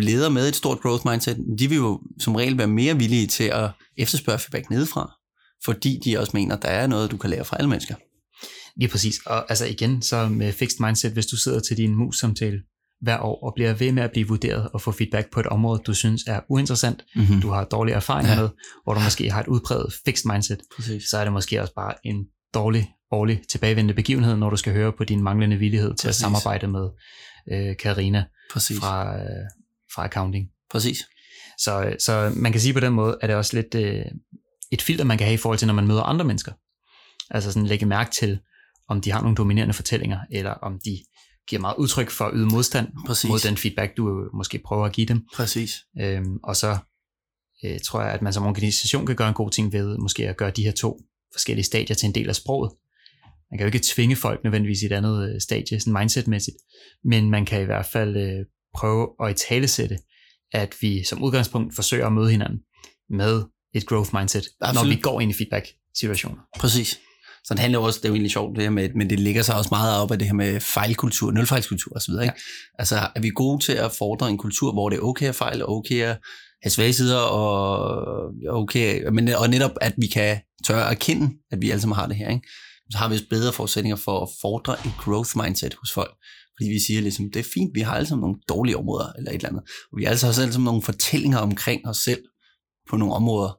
ledere 0.00 0.30
med 0.30 0.48
et 0.48 0.56
stort 0.56 0.80
growth 0.80 1.06
mindset, 1.06 1.36
de 1.58 1.68
vil 1.68 1.76
jo 1.76 2.00
som 2.20 2.34
regel 2.34 2.58
være 2.58 2.66
mere 2.66 2.96
villige 2.96 3.26
til 3.26 3.44
at 3.44 3.70
efterspørge 3.98 4.38
feedback 4.38 4.70
nedefra, 4.70 5.12
fordi 5.64 6.00
de 6.04 6.18
også 6.18 6.30
mener, 6.34 6.56
at 6.56 6.62
der 6.62 6.68
er 6.68 6.86
noget, 6.86 7.10
du 7.10 7.16
kan 7.16 7.30
lære 7.30 7.44
fra 7.44 7.56
alle 7.56 7.68
mennesker. 7.68 7.94
Lige 8.76 8.88
præcis. 8.88 9.16
Og 9.26 9.50
altså 9.50 9.66
igen, 9.66 10.02
så 10.02 10.28
med 10.28 10.52
fixed 10.52 10.86
mindset, 10.86 11.12
hvis 11.12 11.26
du 11.26 11.36
sidder 11.36 11.60
til 11.60 11.76
din 11.76 11.94
mus-samtale 11.94 12.58
hver 13.00 13.18
år 13.18 13.46
og 13.46 13.52
bliver 13.54 13.74
ved 13.74 13.92
med 13.92 14.02
at 14.02 14.10
blive 14.10 14.28
vurderet 14.28 14.68
og 14.68 14.80
få 14.80 14.92
feedback 14.92 15.30
på 15.32 15.40
et 15.40 15.46
område, 15.46 15.82
du 15.86 15.94
synes 15.94 16.22
er 16.26 16.40
uinteressant, 16.48 17.04
mm-hmm. 17.16 17.40
du 17.40 17.50
har 17.50 17.64
dårlige 17.64 17.94
erfaringer 17.94 18.32
ja. 18.32 18.40
med, 18.40 18.48
hvor 18.84 18.94
du 18.94 19.00
måske 19.00 19.30
har 19.30 19.40
et 19.40 19.46
udpræget 19.46 19.94
fixed 20.04 20.30
mindset, 20.30 20.60
præcis. 20.76 21.02
så 21.10 21.18
er 21.18 21.24
det 21.24 21.32
måske 21.32 21.60
også 21.60 21.74
bare 21.74 21.94
en 22.04 22.24
dårlig, 22.54 22.90
årlig 23.10 23.42
tilbagevendende 23.50 23.94
begivenhed, 23.94 24.36
når 24.36 24.50
du 24.50 24.56
skal 24.56 24.72
høre 24.72 24.92
på 24.92 25.04
din 25.04 25.22
manglende 25.22 25.56
villighed 25.56 25.94
til 25.94 26.06
præcis. 26.06 26.08
at 26.08 26.14
samarbejde 26.14 26.66
med 26.66 26.88
øh, 27.52 27.76
Karina 27.76 28.24
fra, 28.52 29.16
øh, 29.16 29.46
fra 29.94 30.04
accounting. 30.04 30.46
Præcis. 30.70 30.98
Så, 31.58 31.96
så 32.04 32.32
man 32.36 32.52
kan 32.52 32.60
sige 32.60 32.74
på 32.74 32.80
den 32.80 32.92
måde, 32.92 33.18
at 33.20 33.28
det 33.28 33.36
også 33.36 33.56
lidt 33.56 33.74
øh, 33.74 34.04
et 34.72 34.82
filter, 34.82 35.04
man 35.04 35.18
kan 35.18 35.26
have 35.26 35.34
i 35.34 35.36
forhold 35.36 35.58
til, 35.58 35.66
når 35.66 35.74
man 35.74 35.86
møder 35.86 36.02
andre 36.02 36.24
mennesker. 36.24 36.52
Altså 37.30 37.52
sådan 37.52 37.66
lægge 37.66 37.86
mærke 37.86 38.10
til, 38.10 38.38
om 38.88 39.00
de 39.00 39.12
har 39.12 39.20
nogle 39.20 39.36
dominerende 39.36 39.74
fortællinger, 39.74 40.18
eller 40.30 40.50
om 40.50 40.78
de 40.84 40.98
giver 41.48 41.60
meget 41.60 41.76
udtryk 41.78 42.10
for 42.10 42.24
at 42.24 42.32
yde 42.34 42.46
modstand 42.46 42.88
Præcis. 43.06 43.28
mod 43.28 43.38
den 43.38 43.56
feedback, 43.56 43.96
du 43.96 44.28
måske 44.34 44.58
prøver 44.58 44.86
at 44.86 44.92
give 44.92 45.06
dem. 45.06 45.22
Præcis. 45.34 45.84
Øhm, 46.00 46.36
og 46.42 46.56
så 46.56 46.78
øh, 47.64 47.80
tror 47.84 48.02
jeg, 48.02 48.12
at 48.12 48.22
man 48.22 48.32
som 48.32 48.46
organisation 48.46 49.06
kan 49.06 49.16
gøre 49.16 49.28
en 49.28 49.34
god 49.34 49.50
ting 49.50 49.72
ved 49.72 49.98
måske 49.98 50.28
at 50.28 50.36
gøre 50.36 50.50
de 50.50 50.64
her 50.64 50.72
to 50.72 51.00
forskellige 51.32 51.64
stadier 51.64 51.96
til 51.96 52.06
en 52.06 52.14
del 52.14 52.28
af 52.28 52.36
sproget. 52.36 52.72
Man 53.50 53.58
kan 53.58 53.64
jo 53.64 53.66
ikke 53.66 53.86
tvinge 53.86 54.16
folk 54.16 54.44
nødvendigvis 54.44 54.82
i 54.82 54.86
et 54.86 54.92
andet 54.92 55.34
øh, 55.34 55.40
stadie, 55.40 55.80
sådan 55.80 55.92
mindsetmæssigt, 55.92 56.56
men 57.04 57.30
man 57.30 57.44
kan 57.46 57.62
i 57.62 57.64
hvert 57.64 57.86
fald 57.86 58.16
øh, 58.16 58.44
prøve 58.74 59.08
at 59.22 59.30
i 59.30 59.46
talesætte, 59.48 59.98
at 60.52 60.74
vi 60.80 61.04
som 61.04 61.22
udgangspunkt 61.22 61.74
forsøger 61.74 62.06
at 62.06 62.12
møde 62.12 62.30
hinanden 62.30 62.58
med 63.10 63.42
et 63.74 63.86
growth 63.86 64.14
mindset, 64.14 64.44
Absolut. 64.60 64.88
når 64.88 64.94
vi 64.96 65.00
går 65.00 65.20
ind 65.20 65.30
i 65.30 65.34
feedback-situationer. 65.34 66.40
Præcis. 66.58 67.00
Så 67.46 67.54
det 67.54 67.58
handler 67.58 67.78
også, 67.78 67.98
det 67.98 68.04
er 68.04 68.08
jo 68.08 68.14
egentlig 68.14 68.30
sjovt 68.30 68.56
det 68.56 68.62
her 68.62 68.70
med, 68.70 68.88
men 68.94 69.10
det 69.10 69.20
ligger 69.20 69.42
sig 69.42 69.56
også 69.56 69.68
meget 69.72 70.02
op 70.02 70.10
af 70.10 70.18
det 70.18 70.26
her 70.26 70.34
med 70.34 70.60
fejlkultur, 70.60 71.30
nulfejlskultur 71.30 71.96
osv. 71.96 72.12
Ikke? 72.12 72.24
Ja. 72.24 72.30
Altså 72.78 72.96
er 73.14 73.20
vi 73.20 73.30
gode 73.30 73.64
til 73.64 73.72
at 73.72 73.92
fordre 73.92 74.30
en 74.30 74.38
kultur, 74.38 74.72
hvor 74.72 74.88
det 74.88 74.96
er 74.96 75.02
okay 75.02 75.28
at 75.28 75.34
fejle, 75.34 75.68
okay 75.68 76.02
at 76.02 76.18
have 76.62 76.70
svage 76.70 76.92
sider, 76.92 77.18
og, 77.18 78.32
okay, 78.48 79.08
men, 79.08 79.28
og 79.28 79.50
netop 79.50 79.70
at 79.80 79.94
vi 79.98 80.06
kan 80.06 80.40
tørre 80.64 80.84
at 80.84 80.90
erkende, 80.90 81.30
at 81.50 81.62
vi 81.62 81.70
alle 81.70 81.80
sammen 81.80 81.96
har 81.96 82.06
det 82.06 82.16
her. 82.16 82.28
Ikke? 82.28 82.48
Så 82.90 82.98
har 82.98 83.08
vi 83.08 83.14
også 83.14 83.26
bedre 83.30 83.52
forudsætninger 83.52 83.96
for 83.96 84.22
at 84.22 84.28
fordre 84.40 84.72
et 84.72 84.92
growth 84.98 85.30
mindset 85.36 85.74
hos 85.74 85.92
folk. 85.92 86.14
Fordi 86.56 86.68
vi 86.68 86.78
siger 86.86 87.00
ligesom, 87.00 87.30
det 87.30 87.40
er 87.40 87.50
fint, 87.54 87.70
vi 87.74 87.80
har 87.80 87.94
alle 87.94 88.06
sammen 88.06 88.22
nogle 88.22 88.36
dårlige 88.48 88.76
områder, 88.76 89.12
eller 89.18 89.30
et 89.30 89.34
eller 89.34 89.48
andet. 89.48 89.62
Og 89.92 89.98
vi 89.98 90.04
har 90.04 90.10
altså 90.10 90.26
også 90.26 90.42
alle 90.42 90.52
sammen 90.52 90.64
nogle 90.64 90.82
fortællinger 90.82 91.38
omkring 91.38 91.88
os 91.88 91.96
selv 91.96 92.22
på 92.90 92.96
nogle 92.96 93.14
områder. 93.14 93.58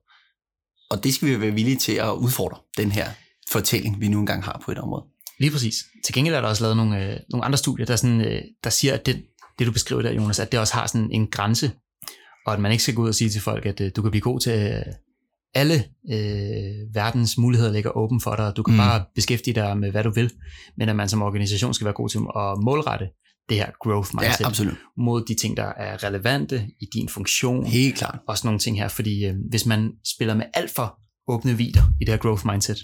Og 0.92 1.04
det 1.04 1.14
skal 1.14 1.28
vi 1.28 1.42
være 1.42 1.52
villige 1.52 1.78
til 1.78 1.94
at 1.94 2.12
udfordre, 2.12 2.58
den 2.78 2.92
her 2.92 3.08
fortælling, 3.52 4.02
vi 4.02 4.08
nu 4.08 4.20
engang 4.20 4.44
har 4.44 4.62
på 4.66 4.72
et 4.72 4.78
område. 4.78 5.06
Lige 5.40 5.52
præcis. 5.52 5.76
Til 6.06 6.14
gengæld 6.14 6.36
er 6.36 6.42
der 6.42 6.48
også 6.48 6.64
lavet 6.64 6.78
nogle, 6.78 7.12
øh, 7.12 7.20
nogle 7.30 7.46
andre 7.46 7.58
studier, 7.58 7.86
der, 7.86 7.96
sådan, 7.96 8.22
øh, 8.22 8.42
der 8.64 8.70
siger, 8.70 8.94
at 8.94 9.06
det, 9.06 9.24
det, 9.60 9.68
du 9.68 9.72
beskriver 9.72 10.02
der, 10.02 10.14
Jonas, 10.14 10.40
at 10.40 10.52
det 10.52 10.60
også 10.60 10.74
har 10.74 10.88
sådan 10.88 11.12
en 11.12 11.28
grænse, 11.28 11.72
og 12.46 12.54
at 12.54 12.60
man 12.60 12.72
ikke 12.72 12.84
skal 12.84 12.96
gå 12.96 13.02
ud 13.02 13.08
og 13.08 13.16
sige 13.16 13.30
til 13.30 13.42
folk, 13.42 13.66
at 13.66 13.82
øh, 13.82 13.92
du 13.96 14.02
kan 14.02 14.12
blive 14.12 14.22
god 14.22 14.40
til 14.40 14.52
øh, 14.52 14.94
alle 15.54 15.84
øh, 16.12 16.94
verdens 16.94 17.38
muligheder 17.38 17.72
ligger 17.72 17.98
åben 17.98 18.22
for 18.22 18.36
dig, 18.36 18.48
og 18.48 18.58
du 18.58 18.64
kan 18.64 18.74
mm. 18.74 18.78
bare 18.78 19.06
beskæftige 19.16 19.54
dig 19.54 19.78
med, 19.78 19.92
hvad 19.92 20.04
du 20.04 20.10
vil, 20.10 20.32
men 20.78 20.90
at 20.90 20.96
man 20.96 21.10
som 21.10 21.22
organisation 21.22 21.74
skal 21.74 21.86
være 21.86 21.94
god 21.94 22.10
til 22.10 22.18
at 22.18 22.64
målrette 22.64 23.08
det 23.50 23.58
her 23.58 23.72
growth 23.84 24.10
mindset 24.14 24.40
ja, 24.40 24.48
absolut. 24.48 24.78
mod 24.98 25.26
de 25.28 25.36
ting, 25.36 25.58
der 25.58 25.64
er 25.64 26.04
relevante 26.04 26.68
i 26.80 26.86
din 26.94 27.10
funktion. 27.10 27.66
Helt 27.66 27.96
klart. 27.96 28.20
Og 28.28 28.38
sådan 28.38 28.48
nogle 28.48 28.60
ting 28.60 28.78
her, 28.78 28.88
fordi 28.88 29.26
øh, 29.26 29.36
hvis 29.50 29.66
man 29.66 29.92
spiller 30.16 30.34
med 30.34 30.46
alt 30.54 30.72
for 30.72 31.00
åbne 31.28 31.58
vider 31.58 31.84
i 32.02 32.06
det 32.06 32.10
her 32.10 32.18
growth 32.18 32.46
mindset, 32.46 32.78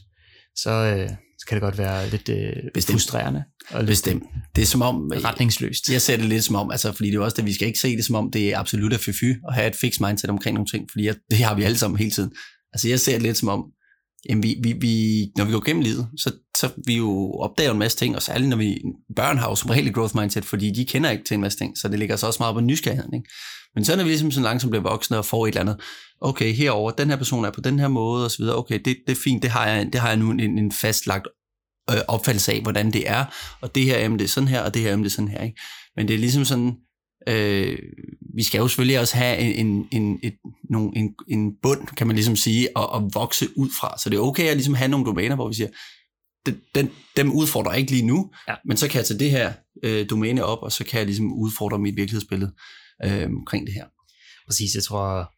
så, 0.56 0.70
øh, 0.70 1.10
så 1.10 1.46
kan 1.48 1.56
det 1.56 1.62
godt 1.62 1.78
være 1.78 2.10
lidt 2.10 2.30
øh, 2.30 2.54
Bestemt. 2.74 2.94
frustrerende. 2.94 3.44
Og 3.70 3.80
lidt 3.80 3.90
Bestemt. 3.90 4.24
Det 4.56 4.62
er 4.62 4.66
som 4.66 4.82
om... 4.82 5.12
Retningsløst. 5.16 5.90
Jeg 5.90 6.02
ser 6.02 6.18
det 6.18 6.26
lidt 6.26 6.44
som 6.44 6.56
om, 6.56 6.72
altså, 6.72 6.92
fordi 6.92 7.12
det 7.12 7.16
er 7.16 7.22
også 7.22 7.38
det, 7.38 7.46
vi 7.46 7.54
skal 7.54 7.68
ikke 7.68 7.80
se 7.80 7.96
det 7.98 8.06
som 8.06 8.16
om, 8.16 8.32
det 8.32 8.54
er 8.54 8.60
absolut 8.60 8.94
at 8.94 9.00
fy 9.00 9.24
at 9.48 9.54
have 9.54 9.68
et 9.68 9.76
fixed 9.76 10.08
mindset 10.08 10.30
omkring 10.30 10.54
nogle 10.54 10.68
ting, 10.68 10.92
fordi 10.92 11.06
jeg, 11.06 11.16
det 11.30 11.38
har 11.38 11.56
vi 11.56 11.64
alle 11.64 11.78
sammen 11.78 11.98
hele 11.98 12.12
tiden. 12.12 12.32
Altså 12.74 12.90
jeg 12.90 13.00
ser 13.00 13.14
det 13.14 13.22
lidt 13.22 13.38
som 13.38 13.48
om, 13.48 13.64
jamen 14.30 14.44
vi, 14.44 14.56
vi, 14.64 14.74
vi, 14.74 15.26
når 15.38 15.46
vi 15.46 15.52
går 15.52 15.66
gennem 15.66 15.84
livet, 15.84 16.08
så, 16.18 16.32
så 16.58 16.70
vi 16.88 16.98
jo 16.98 17.32
opdager 17.32 17.72
en 17.72 17.80
masse 17.80 17.98
ting, 17.98 18.16
og 18.16 18.22
særligt 18.22 18.50
når 18.50 18.58
vi, 18.58 18.82
børn 19.16 19.38
har 19.38 19.50
jo 19.50 19.56
som 19.56 19.70
regel 19.70 19.94
growth 19.94 20.16
mindset, 20.16 20.46
fordi 20.46 20.72
de 20.72 20.86
kender 20.86 21.10
ikke 21.10 21.24
til 21.24 21.36
en 21.36 21.42
masse 21.42 21.58
ting, 21.58 21.78
så 21.78 21.88
det 21.88 22.00
ligger 22.00 22.16
så 22.16 22.28
også 22.28 22.44
meget 22.44 22.56
på 22.56 22.62
nysgerrigheden. 22.62 23.14
Ikke? 23.14 23.30
Men 23.76 23.86
så 23.86 23.96
når 23.96 24.04
vi 24.04 24.10
ligesom 24.10 24.32
sådan 24.32 24.44
langsomt 24.44 24.72
bliver 24.72 24.84
voksne 24.84 25.18
og 25.18 25.26
får 25.26 25.48
et 25.48 25.50
eller 25.50 25.62
andet, 25.62 25.82
okay, 26.22 26.54
herover 26.54 26.92
den 26.92 27.10
her 27.10 27.18
person 27.18 27.46
er 27.46 27.52
på 27.52 27.62
den 27.62 27.80
her 27.80 27.88
måde, 27.88 28.26
og 28.26 28.32
så 28.32 28.38
videre, 28.38 28.58
okay, 28.58 28.80
det, 28.86 28.98
det 29.08 29.18
er 29.18 29.22
fint, 29.24 29.44
det 29.44 29.50
har 29.50 29.68
jeg, 29.68 29.94
det 29.94 30.02
har 30.02 30.08
jeg 30.08 30.18
nu 30.18 30.32
en, 30.32 30.40
en 30.40 30.72
fastlagt 30.72 31.28
øh, 31.90 31.98
opfattelse 32.08 32.54
af, 32.54 32.62
hvordan 32.62 32.92
det 32.92 33.10
er, 33.10 33.26
og 33.62 33.76
det 33.76 33.84
her 33.84 34.06
emne 34.06 34.18
det 34.18 34.24
er 34.24 34.30
sådan 34.30 34.48
her, 34.48 34.62
og 34.62 34.74
det 34.74 34.82
her 34.82 34.94
emne 34.94 35.04
det 35.04 35.10
er 35.10 35.14
sådan 35.14 35.28
her. 35.28 35.44
Ikke? 35.44 35.62
Men 35.96 36.08
det 36.08 36.14
er 36.14 36.18
ligesom 36.18 36.46
sådan, 36.46 36.74
øh, 37.28 37.78
vi 38.36 38.44
skal 38.44 38.58
jo 38.60 38.68
selvfølgelig 38.68 39.00
også 39.00 39.18
have 39.18 39.38
en, 39.38 39.68
en, 39.68 39.88
en, 39.92 40.20
et, 40.24 40.34
nogle, 40.70 40.92
en, 40.96 41.16
en 41.28 41.52
bund, 41.62 41.88
kan 41.88 42.08
man 42.08 42.16
ligesom 42.16 42.36
sige, 42.36 42.68
at, 42.78 42.88
at 42.96 43.02
vokse 43.14 43.48
ud 43.56 43.70
fra. 43.80 43.98
Så 44.00 44.10
det 44.10 44.18
er 44.18 44.22
okay 44.22 44.44
at 44.44 44.56
ligesom 44.56 44.74
have 44.74 44.92
nogle 44.92 45.06
domæner, 45.06 45.36
hvor 45.36 45.48
vi 45.48 45.54
siger, 45.54 45.70
den, 46.46 46.62
den, 46.76 46.90
dem 47.18 47.32
udfordrer 47.32 47.72
jeg 47.72 47.80
ikke 47.80 47.92
lige 47.92 48.06
nu, 48.06 48.32
ja. 48.48 48.56
men 48.66 48.78
så 48.78 48.88
kan 48.88 48.98
jeg 48.98 49.06
tage 49.06 49.20
det 49.20 49.32
her 49.32 49.54
øh, 49.84 50.10
domæne 50.10 50.46
op, 50.46 50.60
og 50.62 50.72
så 50.72 50.84
kan 50.84 50.98
jeg 50.98 51.06
ligesom 51.06 51.34
udfordre 51.34 51.80
mit 51.80 51.96
virkelighedsbillede 51.96 52.52
øh, 53.04 53.30
omkring 53.30 53.68
det 53.68 53.74
her. 53.74 53.86
Præcis, 54.48 54.76
jeg 54.76 54.84
tror, 54.84 55.32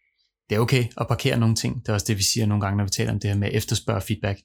det 0.49 0.55
er 0.55 0.59
okay 0.59 0.85
at 0.97 1.07
parkere 1.07 1.39
nogle 1.39 1.55
ting. 1.55 1.81
Det 1.81 1.89
er 1.89 1.93
også 1.93 2.05
det, 2.09 2.17
vi 2.17 2.23
siger 2.23 2.45
nogle 2.45 2.61
gange, 2.61 2.77
når 2.77 2.83
vi 2.83 2.89
taler 2.89 3.11
om 3.11 3.19
det 3.19 3.29
her 3.29 3.37
med 3.37 3.47
at 3.47 3.55
efterspørge 3.55 4.01
feedback. 4.01 4.39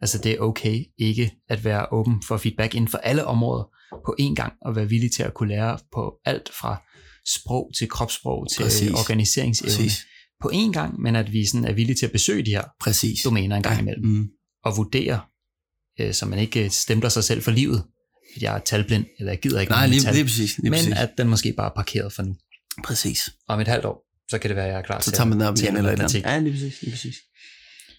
Altså 0.00 0.18
det 0.18 0.32
er 0.32 0.38
okay 0.38 0.84
ikke 0.98 1.30
at 1.48 1.64
være 1.64 1.86
åben 1.92 2.22
for 2.28 2.36
feedback 2.36 2.74
inden 2.74 2.88
for 2.88 2.98
alle 2.98 3.24
områder 3.24 3.64
på 4.06 4.16
én 4.20 4.34
gang, 4.34 4.52
og 4.60 4.76
være 4.76 4.88
villig 4.88 5.12
til 5.12 5.22
at 5.22 5.34
kunne 5.34 5.48
lære 5.48 5.78
på 5.92 6.14
alt 6.24 6.50
fra 6.60 6.82
sprog 7.26 7.70
til 7.78 7.88
kropssprog 7.88 8.46
til 8.50 8.62
Præcis. 8.62 8.90
organiseringsevne 8.90 9.70
Præcis. 9.70 10.06
på 10.42 10.50
én 10.54 10.72
gang, 10.72 11.00
men 11.00 11.16
at 11.16 11.32
vi 11.32 11.46
sådan 11.46 11.64
er 11.64 11.72
villige 11.72 11.96
til 11.96 12.06
at 12.06 12.12
besøge 12.12 12.42
de 12.46 12.50
her 12.50 12.64
Præcis. 12.80 13.22
domæner 13.24 13.56
en 13.56 13.62
gang 13.62 13.80
imellem, 13.80 14.04
mm. 14.04 14.28
og 14.64 14.76
vurdere, 14.76 15.20
øh, 16.00 16.14
så 16.14 16.26
man 16.26 16.38
ikke 16.38 16.70
stempler 16.70 17.08
sig 17.08 17.24
selv 17.24 17.42
for 17.42 17.50
livet, 17.50 17.84
at 18.36 18.42
jeg 18.42 18.54
er 18.54 18.58
talblind, 18.58 19.04
eller 19.18 19.32
jeg 19.32 19.40
gider 19.40 19.60
ikke 19.60 19.72
Nej, 19.72 19.86
lige, 19.86 20.00
tal, 20.00 20.14
lige 20.14 20.24
præcis, 20.24 20.58
lige 20.58 20.70
men 20.70 20.78
præcis. 20.78 20.94
at 20.96 21.10
den 21.18 21.28
måske 21.28 21.54
bare 21.56 21.70
er 21.70 21.74
parkeret 21.74 22.12
for 22.12 22.22
nu. 22.22 22.34
Præcis. 22.84 23.30
Om 23.48 23.60
et 23.60 23.68
halvt 23.68 23.84
år, 23.84 24.06
så 24.28 24.38
kan 24.38 24.48
det 24.50 24.56
være, 24.56 24.66
at 24.66 24.72
jeg 24.72 24.78
er 24.78 24.82
klar 24.82 25.00
så 25.00 25.04
til 25.04 25.16
tager 25.16 25.28
man 25.28 25.40
den 25.40 25.48
op 25.48 25.58
igen 25.58 25.76
eller 25.76 25.90
eller 25.90 26.20
Ja, 26.24 26.38
lige 26.38 26.52
præcis, 26.52 26.82
lige 26.82 26.90
præcis. 26.92 27.16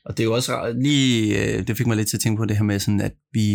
Og 0.05 0.17
det 0.17 0.23
er 0.23 0.25
jo 0.25 0.33
også 0.33 0.73
lige, 0.81 1.39
øh, 1.43 1.67
det 1.67 1.77
fik 1.77 1.87
mig 1.87 1.97
lidt 1.97 2.09
til 2.09 2.17
at 2.17 2.21
tænke 2.21 2.37
på 2.37 2.45
det 2.45 2.57
her 2.57 2.63
med 2.63 2.79
sådan, 2.79 3.01
at 3.01 3.13
vi, 3.33 3.53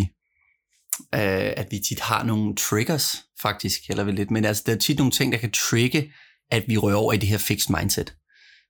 øh, 1.15 1.53
at 1.57 1.67
vi 1.71 1.79
tit 1.79 1.99
har 1.99 2.23
nogle 2.23 2.55
triggers, 2.55 3.15
faktisk, 3.41 3.89
eller 3.89 4.03
vel 4.03 4.15
lidt, 4.15 4.31
men 4.31 4.45
altså, 4.45 4.63
der 4.65 4.73
er 4.73 4.77
tit 4.77 4.97
nogle 4.97 5.11
ting, 5.11 5.31
der 5.31 5.37
kan 5.37 5.51
trigge, 5.51 6.11
at 6.51 6.63
vi 6.67 6.77
rører 6.77 6.95
over 6.95 7.13
i 7.13 7.17
det 7.17 7.29
her 7.29 7.37
fixed 7.37 7.75
mindset. 7.77 8.15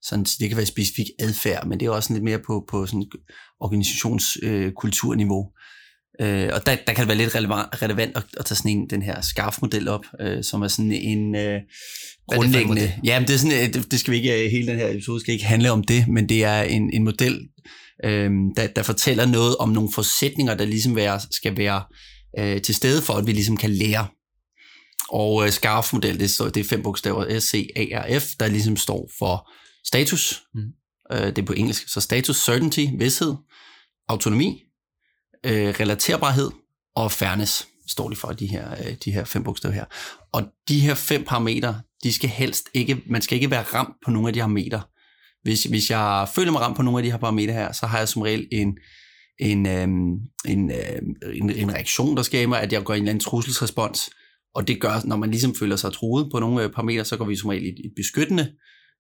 Sådan, 0.02 0.26
så 0.26 0.38
det 0.40 0.50
kan 0.50 0.58
være 0.58 0.66
specifik 0.66 1.06
adfærd, 1.20 1.68
men 1.68 1.80
det 1.80 1.86
er 1.86 1.90
også 1.90 2.14
lidt 2.14 2.24
mere 2.24 2.40
på, 2.40 2.66
på 2.70 2.86
sådan 2.86 3.06
organisationskulturniveau. 3.60 5.46
Øh, 5.46 5.52
og 6.20 6.66
der, 6.66 6.76
der 6.88 6.94
kan 6.94 6.98
det 6.98 7.08
være 7.08 7.18
lidt 7.18 7.36
relevant, 7.36 7.82
relevant 7.82 8.18
at, 8.18 8.24
at 8.38 8.46
tage 8.46 8.56
sådan 8.56 8.72
en, 8.72 8.90
den 8.90 9.02
her 9.02 9.22
SCARF-model 9.22 9.88
op, 9.88 10.06
øh, 10.22 10.44
som 10.44 10.62
er 10.62 10.68
sådan 10.68 10.92
en 10.92 11.36
øh, 11.36 11.62
grundlæggende... 12.28 12.94
Ja, 13.04 13.20
men 13.20 13.28
det, 13.28 13.34
er 13.34 13.38
sådan, 13.38 13.68
øh, 13.68 13.74
det, 13.74 13.92
det 13.92 14.00
skal 14.00 14.12
vi 14.12 14.18
ikke, 14.18 14.46
øh, 14.46 14.52
hele 14.52 14.68
den 14.68 14.80
her 14.80 14.90
episode 14.90 15.20
skal 15.20 15.34
ikke 15.34 15.46
handle 15.46 15.72
om 15.72 15.84
det, 15.84 16.08
men 16.08 16.30
det 16.30 16.44
er 16.44 16.62
en, 16.62 16.94
en 16.94 17.04
model, 17.04 17.40
øh, 18.06 18.32
der, 18.58 18.68
der 18.68 18.84
fortæller 18.84 19.26
noget 19.26 19.58
om 19.58 19.70
nogle 19.70 19.90
forudsætninger, 19.94 20.56
der 20.56 20.66
ligesom 20.66 20.96
være, 20.96 21.20
skal 21.32 21.58
være 21.58 21.84
øh, 22.40 22.62
til 22.62 22.76
stede 22.76 23.02
for, 23.02 23.14
at 23.14 23.28
vi 23.28 23.32
ligesom 23.32 23.58
kan 23.58 23.70
lære. 23.70 24.08
Og 25.10 25.46
øh, 25.46 25.52
SCARF-model, 25.52 26.20
det, 26.20 26.56
det 26.56 26.58
er 26.58 26.70
fem 26.70 26.84
bogstaver, 26.84 27.40
S-C-A-R-F, 27.40 28.26
der 28.40 28.48
ligesom 28.48 28.78
står 28.78 29.10
for 29.20 29.50
status. 29.88 30.42
Mm. 30.56 30.62
Øh, 31.12 31.28
det 31.28 31.38
er 31.38 31.46
på 31.46 31.54
engelsk. 31.54 31.90
Så 31.90 32.02
status, 32.02 32.46
certainty, 32.46 32.86
vidshed, 32.98 33.34
autonomi, 34.10 34.64
øh, 35.46 35.74
relaterbarhed 35.80 36.52
og 36.96 37.12
fairness 37.12 37.68
står 37.88 38.10
de 38.10 38.16
for, 38.16 38.28
de 38.28 38.48
her, 38.48 38.72
øh, 38.72 38.96
de 39.06 39.12
her 39.12 39.24
fem 39.24 39.44
bogstaver 39.44 39.76
her. 39.76 39.86
Og 40.34 40.44
de 40.68 40.80
her 40.80 40.96
fem 40.96 41.24
parametre, 41.24 41.82
de 42.04 42.14
skal 42.14 42.30
helst 42.30 42.70
ikke, 42.74 43.02
man 43.10 43.22
skal 43.22 43.36
ikke 43.36 43.52
være 43.52 43.62
ramt 43.62 43.96
på 44.06 44.12
nogle 44.12 44.28
af 44.28 44.34
de 44.34 44.40
her 44.40 44.48
meter. 44.48 44.82
Hvis, 45.44 45.64
hvis 45.64 45.90
jeg 45.90 46.28
føler 46.36 46.52
mig 46.52 46.62
ramt 46.62 46.78
på 46.78 46.82
nogle 46.82 47.00
af 47.00 47.04
de 47.04 47.12
her 47.12 47.18
parametre 47.18 47.54
her, 47.54 47.72
så 47.72 47.86
har 47.86 47.98
jeg 47.98 48.08
som 48.08 48.22
regel 48.22 48.48
en, 48.52 48.78
en, 49.40 49.68
øhm, 49.68 50.12
en, 50.46 50.72
øhm, 50.72 51.34
en, 51.34 51.50
en 51.50 51.74
reaktion, 51.74 52.18
der 52.18 52.24
skaber, 52.24 52.56
at 52.56 52.74
jeg 52.74 52.84
går 52.84 52.94
i 52.94 52.98
en 52.98 53.04
eller 53.04 53.12
anden 53.12 53.24
trusselsrespons. 53.24 54.10
Og 54.56 54.68
det 54.68 54.82
gør, 54.82 55.02
når 55.06 55.16
man 55.16 55.32
ligesom 55.32 55.56
føler 55.56 55.76
sig 55.76 55.94
truet 55.94 56.28
på 56.32 56.40
nogle 56.40 56.64
øh, 56.64 56.72
parametre, 56.72 57.06
så 57.06 57.18
går 57.18 57.26
vi 57.26 57.36
som 57.36 57.50
regel 57.50 57.64
i 57.64 57.70
et 57.70 57.94
beskyttende 57.96 58.52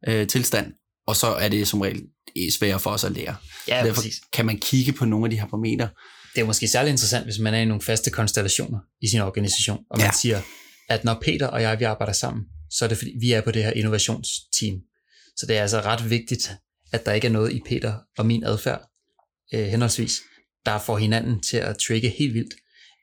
øh, 0.07 0.27
tilstand, 0.27 0.73
og 1.07 1.15
så 1.15 1.27
er 1.27 1.49
det 1.49 1.67
som 1.67 1.81
regel 1.81 2.03
sværere 2.51 2.79
for 2.79 2.89
os 2.89 3.03
at 3.03 3.11
lære. 3.11 3.35
Ja, 3.67 3.83
Derfor 3.83 4.01
præcis. 4.01 4.21
kan 4.33 4.45
man 4.45 4.57
kigge 4.57 4.91
på 4.91 5.05
nogle 5.05 5.25
af 5.25 5.29
de 5.29 5.39
her 5.39 5.47
parametre, 5.47 5.89
det 6.35 6.41
er 6.41 6.45
måske 6.45 6.67
særlig 6.67 6.91
interessant, 6.91 7.25
hvis 7.25 7.39
man 7.39 7.53
er 7.53 7.59
i 7.59 7.65
nogle 7.65 7.81
faste 7.81 8.09
konstellationer 8.09 8.79
i 9.01 9.07
sin 9.07 9.21
organisation, 9.21 9.79
og 9.89 9.97
man 9.97 10.05
ja. 10.05 10.11
siger, 10.21 10.41
at 10.89 11.03
når 11.03 11.17
Peter 11.21 11.47
og 11.47 11.61
jeg 11.61 11.79
vi 11.79 11.83
arbejder 11.83 12.13
sammen, 12.13 12.45
så 12.71 12.85
er 12.85 12.89
det 12.89 12.97
fordi, 12.97 13.11
vi 13.19 13.31
er 13.31 13.41
på 13.41 13.51
det 13.51 13.63
her 13.63 13.71
innovationsteam. 13.71 14.81
Så 15.37 15.45
det 15.45 15.57
er 15.57 15.61
altså 15.61 15.81
ret 15.81 16.09
vigtigt, 16.09 16.51
at 16.91 17.05
der 17.05 17.13
ikke 17.13 17.27
er 17.27 17.31
noget 17.31 17.53
i 17.53 17.61
Peter 17.65 17.93
og 18.17 18.25
min 18.25 18.43
adfærd, 18.43 18.89
øh, 19.53 19.65
henholdsvis, 19.65 20.19
der 20.65 20.79
får 20.79 20.97
hinanden 20.97 21.41
til 21.41 21.57
at 21.57 21.77
trigge 21.77 22.09
helt 22.09 22.33
vildt, 22.33 22.53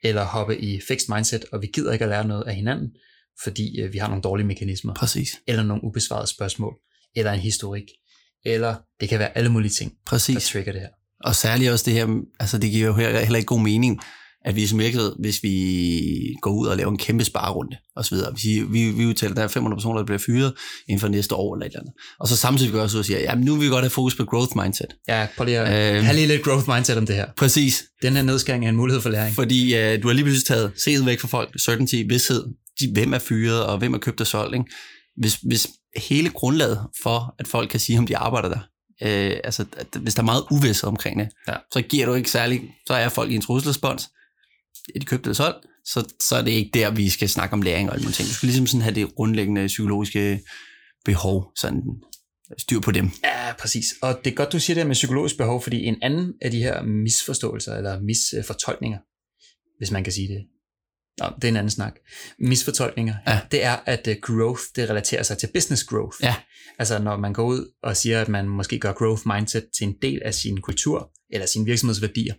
eller 0.03 0.23
hoppe 0.23 0.57
i 0.59 0.81
fixed 0.87 1.15
mindset, 1.15 1.45
og 1.51 1.61
vi 1.61 1.67
gider 1.73 1.93
ikke 1.93 2.05
at 2.05 2.09
lære 2.09 2.27
noget 2.27 2.43
af 2.47 2.55
hinanden, 2.55 2.89
fordi 3.43 3.79
øh, 3.81 3.93
vi 3.93 3.97
har 3.97 4.07
nogle 4.07 4.21
dårlige 4.21 4.47
mekanismer. 4.47 4.93
Præcis. 4.93 5.29
Eller 5.47 5.63
nogle 5.63 5.83
ubesvarede 5.83 6.27
spørgsmål, 6.27 6.73
eller 7.15 7.31
en 7.31 7.39
historik, 7.39 7.83
eller 8.45 8.75
det 8.99 9.09
kan 9.09 9.19
være 9.19 9.37
alle 9.37 9.49
mulige 9.49 9.71
ting, 9.71 9.93
Præcis. 10.05 10.35
der 10.35 10.51
trigger 10.51 10.71
det 10.71 10.81
her. 10.81 10.89
Og 11.23 11.35
særligt 11.35 11.71
også 11.71 11.85
det 11.85 11.93
her, 11.93 12.07
altså 12.39 12.57
det 12.57 12.71
giver 12.71 12.87
jo 12.87 12.93
heller 12.93 13.35
ikke 13.35 13.45
god 13.45 13.59
mening, 13.59 13.99
at 14.45 14.55
vi 14.55 14.67
som 14.67 14.79
virksomhed, 14.79 15.13
hvis 15.19 15.43
vi 15.43 16.35
går 16.41 16.51
ud 16.51 16.67
og 16.67 16.77
laver 16.77 16.91
en 16.91 16.97
kæmpe 16.97 17.23
sparerunde 17.23 17.77
osv., 17.95 18.17
vi, 18.43 18.61
vi, 18.69 18.91
vi 18.91 19.05
udtaler, 19.05 19.31
at 19.31 19.37
der 19.37 19.43
er 19.43 19.47
500 19.47 19.77
personer, 19.77 19.97
der 19.97 20.05
bliver 20.05 20.19
fyret 20.19 20.53
inden 20.87 20.99
for 20.99 21.07
næste 21.07 21.35
år 21.35 21.55
eller 21.55 21.65
et 21.65 21.69
eller 21.69 21.79
andet. 21.79 21.93
Og 22.19 22.27
så 22.27 22.35
samtidig 22.35 22.71
gør 22.71 22.87
så 22.87 22.97
og 22.97 23.05
siger, 23.05 23.19
jamen 23.19 23.45
nu 23.45 23.55
vil 23.55 23.65
vi 23.65 23.69
godt 23.69 23.83
have 23.83 23.89
fokus 23.89 24.15
på 24.15 24.25
growth 24.25 24.57
mindset. 24.57 24.87
Ja, 25.07 25.27
prøv 25.37 25.45
lige 25.45 25.59
at 25.59 25.95
øh, 25.95 26.03
have 26.03 26.15
lige 26.15 26.27
lidt 26.27 26.43
growth 26.43 26.69
mindset 26.69 26.97
om 26.97 27.05
det 27.05 27.15
her. 27.15 27.25
Præcis. 27.37 27.83
Den 28.01 28.13
her 28.13 28.21
nedskæring 28.21 28.65
er 28.65 28.69
en 28.69 28.75
mulighed 28.75 29.01
for 29.01 29.09
læring. 29.09 29.35
Fordi 29.35 29.73
uh, 29.73 30.01
du 30.03 30.07
har 30.07 30.13
lige 30.13 30.25
pludselig 30.25 30.47
taget 30.47 30.71
set 30.77 31.05
væk 31.05 31.19
fra 31.19 31.27
folk, 31.27 31.59
certainty, 31.59 32.03
vidshed, 32.09 32.43
de, 32.79 32.91
hvem 32.93 33.13
er 33.13 33.19
fyret 33.19 33.63
og 33.63 33.77
hvem 33.77 33.93
er 33.93 33.97
købt 33.97 34.21
og 34.21 34.27
solgt. 34.27 34.53
Ikke? 34.53 34.65
Hvis, 35.17 35.37
hvis 35.43 35.67
hele 35.95 36.29
grundlaget 36.29 36.79
for, 37.03 37.35
at 37.39 37.47
folk 37.47 37.69
kan 37.69 37.79
sige, 37.79 37.99
om 37.99 38.07
de 38.07 38.17
arbejder 38.17 38.49
der, 38.49 38.59
øh, 39.03 39.37
altså, 39.43 39.65
at 39.77 39.87
hvis 40.01 40.15
der 40.15 40.21
er 40.21 40.25
meget 40.25 40.43
uvidsthed 40.51 40.87
omkring 40.87 41.19
det, 41.19 41.29
ja. 41.47 41.53
så 41.73 41.81
giver 41.81 42.05
du 42.05 42.13
ikke 42.13 42.31
særlig, 42.31 42.61
så 42.87 42.93
er 42.93 43.09
folk 43.09 43.31
i 43.31 43.35
en 43.35 43.41
trusselsrespons, 43.41 44.09
er 44.95 44.99
de 44.99 45.05
købt 45.05 45.25
eller 45.25 45.35
solgt, 45.35 45.65
så, 45.85 46.13
så 46.21 46.35
er 46.35 46.41
det 46.41 46.51
ikke 46.51 46.71
der, 46.73 46.91
vi 46.91 47.09
skal 47.09 47.29
snakke 47.29 47.53
om 47.53 47.61
læring 47.61 47.89
og 47.89 47.95
alle 47.95 48.11
ting. 48.11 48.27
Du 48.27 48.33
skal 48.33 48.47
ligesom 48.47 48.67
sådan 48.67 48.81
have 48.81 48.95
det 48.95 49.15
grundlæggende 49.15 49.67
psykologiske 49.67 50.41
behov, 51.05 51.51
sådan 51.55 51.81
styr 52.57 52.79
på 52.79 52.91
dem. 52.91 53.11
Ja, 53.23 53.53
præcis. 53.59 53.85
Og 54.01 54.19
det 54.23 54.31
er 54.31 54.35
godt, 54.35 54.51
du 54.51 54.59
siger 54.59 54.75
det 54.75 54.87
med 54.87 54.95
psykologisk 54.95 55.37
behov, 55.37 55.63
fordi 55.63 55.83
en 55.83 55.95
anden 56.01 56.33
af 56.41 56.51
de 56.51 56.57
her 56.57 56.83
misforståelser, 56.83 57.75
eller 57.75 58.01
misfortolkninger, 58.01 58.99
hvis 59.77 59.91
man 59.91 60.03
kan 60.03 60.13
sige 60.13 60.27
det, 60.27 60.41
Nå, 61.19 61.29
det 61.35 61.43
er 61.43 61.47
en 61.47 61.55
anden 61.55 61.71
snak. 61.71 61.93
Misfortolkninger. 62.39 63.15
Ja. 63.27 63.39
Det 63.51 63.63
er, 63.63 63.75
at 63.85 64.07
uh, 64.07 64.13
growth, 64.21 64.61
det 64.75 64.89
relaterer 64.89 65.23
sig 65.23 65.37
til 65.37 65.49
business 65.53 65.83
growth. 65.83 66.17
Ja. 66.23 66.35
Altså 66.79 66.99
når 66.99 67.17
man 67.17 67.33
går 67.33 67.43
ud 67.43 67.71
og 67.83 67.97
siger, 67.97 68.21
at 68.21 68.29
man 68.29 68.47
måske 68.47 68.79
gør 68.79 68.93
growth 68.93 69.21
mindset 69.25 69.65
til 69.77 69.87
en 69.87 69.95
del 70.01 70.21
af 70.25 70.33
sin 70.33 70.61
kultur, 70.61 71.11
eller 71.29 71.47
sin 71.47 71.65
virksomhedsværdier, 71.65 72.33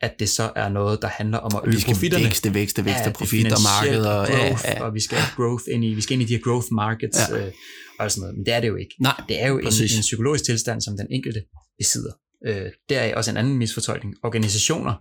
at 0.00 0.12
det 0.18 0.28
så 0.28 0.52
er 0.56 0.68
noget, 0.68 1.02
der 1.02 1.08
handler 1.08 1.38
om 1.38 1.50
at 1.56 1.62
øge 1.64 1.74
vi 1.74 1.80
skal 1.80 1.94
profitterne. 1.94 2.24
Vækste, 2.24 2.54
vækste, 2.54 2.84
vækste, 2.84 3.04
ja, 3.04 3.12
profit 3.12 3.52
og 3.52 3.58
marked. 3.62 4.04
Og, 4.04 4.26
growth, 4.26 4.64
ja, 4.64 4.72
ja. 4.72 4.82
og 4.84 4.94
vi 4.94 5.00
skal 5.00 5.18
have 5.18 5.32
growth 5.36 5.64
ind 5.72 5.84
i, 5.84 5.94
vi 5.94 6.00
skal 6.00 6.12
ind 6.14 6.22
i 6.22 6.24
de 6.24 6.34
her 6.34 6.42
growth 6.42 6.66
markets, 6.72 7.18
ja. 7.30 7.46
øh, 7.46 7.52
og 7.98 8.10
sådan 8.10 8.20
noget. 8.20 8.36
Men 8.36 8.46
det 8.46 8.54
er 8.54 8.60
det 8.60 8.68
jo 8.68 8.76
ikke. 8.76 8.94
Nej, 9.00 9.20
det 9.28 9.42
er 9.42 9.48
jo 9.48 9.58
en, 9.58 9.66
en 9.66 10.00
psykologisk 10.00 10.44
tilstand, 10.44 10.80
som 10.80 10.96
den 10.96 11.06
enkelte 11.10 11.42
besidder. 11.78 12.12
Øh, 12.46 12.66
der 12.88 12.98
er 13.00 13.16
også 13.16 13.30
en 13.30 13.36
anden 13.36 13.58
misfortolkning. 13.58 14.14
Organisationer 14.22 14.94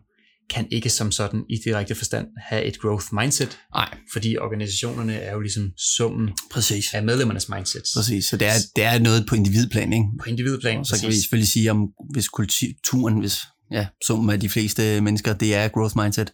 kan 0.50 0.68
ikke 0.72 0.90
som 0.90 1.12
sådan 1.12 1.44
i 1.50 1.58
direkte 1.66 1.96
forstand 1.96 2.28
have 2.38 2.64
et 2.64 2.80
growth 2.80 3.06
mindset. 3.14 3.60
Nej. 3.76 3.98
Fordi 4.14 4.38
organisationerne 4.38 5.14
er 5.16 5.34
jo 5.34 5.40
ligesom 5.40 5.72
summen 5.78 6.30
præcis. 6.52 6.94
af 6.94 7.04
medlemmernes 7.04 7.50
mindsets. 7.50 7.92
Præcis, 7.96 8.26
så 8.26 8.38
det 8.38 8.48
er, 8.48 8.54
det 8.76 8.84
er 8.84 9.00
noget 9.00 9.26
på 9.28 9.36
individplan, 9.36 9.94
ikke? 9.94 10.06
På 10.24 10.30
individplan, 10.30 10.86
Så 10.86 10.92
præcis. 10.92 11.02
kan 11.02 11.10
vi 11.10 11.16
selvfølgelig 11.16 11.50
sige, 11.50 11.72
om 11.72 11.88
hvis 12.14 12.28
kulturen, 12.28 13.20
hvis 13.20 13.42
ja, 13.72 13.88
summen 14.06 14.30
af 14.30 14.40
de 14.40 14.50
fleste 14.50 15.02
mennesker, 15.02 15.34
det 15.34 15.56
er 15.56 15.68
growth 15.68 15.98
mindset, 15.98 16.34